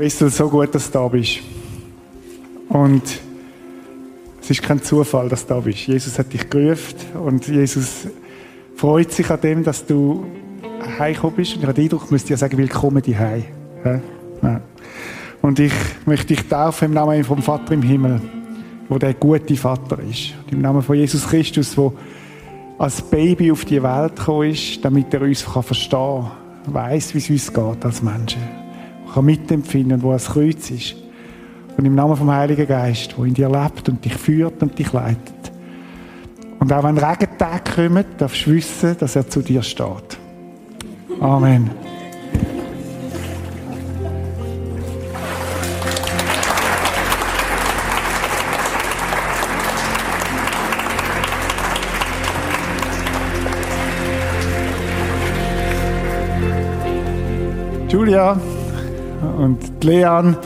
[0.00, 1.40] Christel, so gut, dass du da bist.
[2.70, 3.02] Und
[4.40, 5.86] es ist kein Zufall, dass du da bist.
[5.86, 8.06] Jesus hat dich gerufen und Jesus
[8.76, 10.24] freut sich an dem, dass du
[10.98, 11.52] heimgekommen bist.
[11.52, 13.10] Und ich habe den Eindruck, ich müsste ja sagen, willkommen die.
[13.12, 14.62] Ja.
[15.42, 15.74] Und ich
[16.06, 18.22] möchte dich taufen im Namen vom Vater im Himmel,
[18.88, 20.32] wo der gute Vater ist.
[20.46, 21.92] Und Im Namen von Jesus Christus, wo
[22.78, 26.24] als Baby auf die Welt gekommen ist, damit er uns verstehen
[26.64, 28.40] kann, weiss, wie es uns geht als Menschen,
[29.12, 30.96] kann mitempfinden, wo das Kreuz ist.
[31.76, 34.92] Und im Namen vom Heiligen Geist, wo in dir lebt und dich führt und dich
[34.92, 35.52] leitet.
[36.58, 40.18] Und auch wenn Regentage kommen, darfst du wissen, dass er zu dir steht.
[41.20, 41.70] Amen.
[57.88, 58.38] Julia
[59.40, 60.36] und Leon.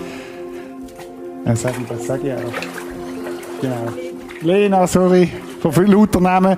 [1.45, 3.61] Ja, sag ich, das sage ich auch.
[3.61, 3.93] Genau.
[4.41, 5.31] Lena, sorry,
[5.61, 6.57] von viel lauter Namen.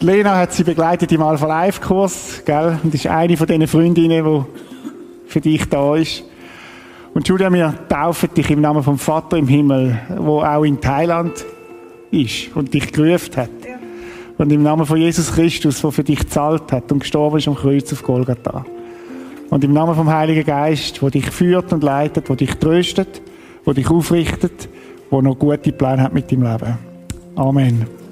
[0.00, 2.78] Lena hat sie begleitet im Alpha Life Kurs, gell?
[2.82, 6.24] Und ist eine von diesen Freundinnen, die für dich da ist.
[7.12, 11.44] Und Julia, wir taufen dich im Namen vom Vater im Himmel, wo auch in Thailand
[12.10, 13.50] ist und dich gerufen hat.
[14.38, 17.54] Und im Namen von Jesus Christus, der für dich gezahlt hat und gestorben ist am
[17.54, 18.64] Kreuz auf Golgatha.
[19.50, 23.22] Und im Namen vom Heiligen Geist, wo dich führt und leitet, wo dich tröstet,
[23.64, 24.68] wo dich aufrichtet,
[25.10, 26.78] wo noch gute Pläne hat mit deinem Leben.
[27.36, 28.03] Amen.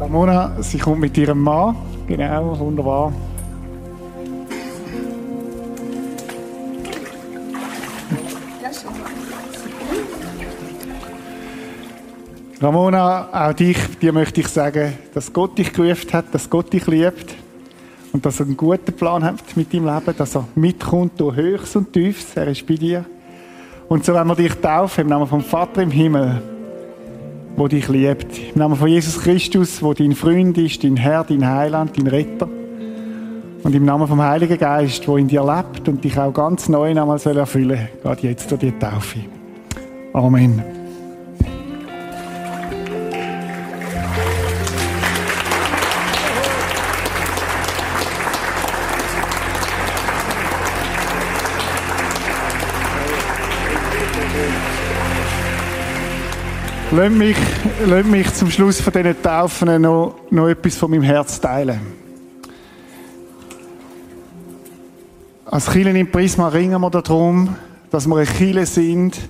[0.00, 1.76] Ramona, sie kommt mit ihrem Mann.
[2.06, 3.12] Genau, wunderbar.
[12.60, 16.86] Ramona, auch dich, dir möchte ich sagen, dass Gott dich gerufen hat, dass Gott dich
[16.88, 17.34] liebt
[18.12, 21.76] und dass er einen guten Plan hat mit deinem Leben, dass er mitkommt durch Höchst
[21.76, 23.04] und Tiefs, er ist bei dir.
[23.88, 26.42] Und so wenn wir dich taufen im Namen vom Vater im Himmel,
[27.58, 31.46] wo dich liebt, im Namen von Jesus Christus, wo dein Freund ist, dein Herr, dein
[31.46, 32.48] Heiland, dein Retter.
[33.62, 36.94] Und im Namen vom Heiligen Geist, wo in dir lebt und dich auch ganz neu
[37.18, 39.18] soll erfüllen, geht jetzt durch die Taufe.
[40.12, 40.77] Amen.
[56.90, 57.36] Lass mich,
[57.86, 61.78] lass mich zum Schluss von diesen Taufen noch, noch etwas von meinem Herz teilen.
[65.44, 67.56] Als Kirche im Prisma ringen wir darum,
[67.90, 69.20] dass wir eine Kirche sind,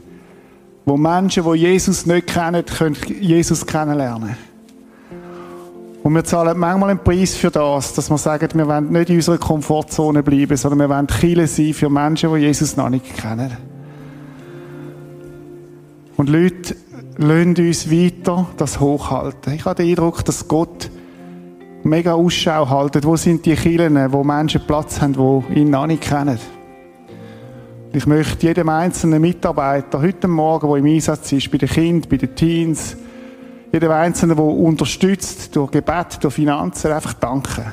[0.84, 4.36] wo Menschen, die Jesus nicht kennen, können Jesus kennenlernen
[6.04, 9.16] Und wir zahlen manchmal einen Preis für das, dass wir sagen, wir wollen nicht in
[9.16, 13.56] unserer Komfortzone bleiben, sondern wir wollen Kirche sein für Menschen, die Jesus noch nicht kennen.
[16.16, 16.76] Und Leute,
[17.18, 19.52] lassen uns weiter das hochhalten.
[19.52, 20.90] Ich habe den Eindruck, dass Gott
[21.82, 23.04] mega Ausschau haltet.
[23.04, 26.38] Wo sind die Kirchen, wo Menschen Platz haben, die ihn noch nicht kennen?
[27.92, 32.18] Ich möchte jedem einzelnen Mitarbeiter heute Morgen, der im Einsatz ist, bei den Kindern, bei
[32.18, 32.96] den Teens,
[33.72, 37.64] jedem Einzelnen, der unterstützt durch Gebet, durch Finanzen, einfach danken.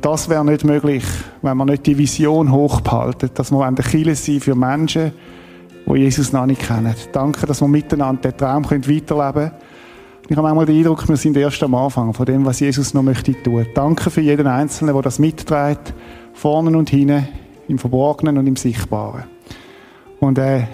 [0.00, 1.04] Das wäre nicht möglich,
[1.42, 5.12] wenn wir nicht die Vision hochbehalten, dass wir eine Kirche sein für Menschen,
[5.86, 6.94] die Jesus noch nicht kennen.
[7.12, 9.52] Danke, dass wir miteinander den Traum weiterleben können.
[10.28, 13.02] Ich habe manchmal den Eindruck, wir sind erst am Anfang von dem, was Jesus noch
[13.02, 13.64] möchte tun.
[13.74, 15.94] Danke für jeden Einzelnen, der das mitträgt,
[16.34, 17.28] vorne und hinten,
[17.68, 19.24] im Verborgenen und im Sichtbaren.
[20.18, 20.64] Und äh,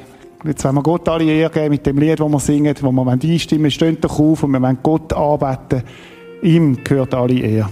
[0.44, 3.12] jetzt wollen wir Gott alle Ehre geben mit dem Lied, das wir singen, wo wir
[3.12, 5.82] einstimmen, stehen doch auf und wir wollen Gott arbeiten.
[6.42, 7.68] Ihm gehört alle Ehre.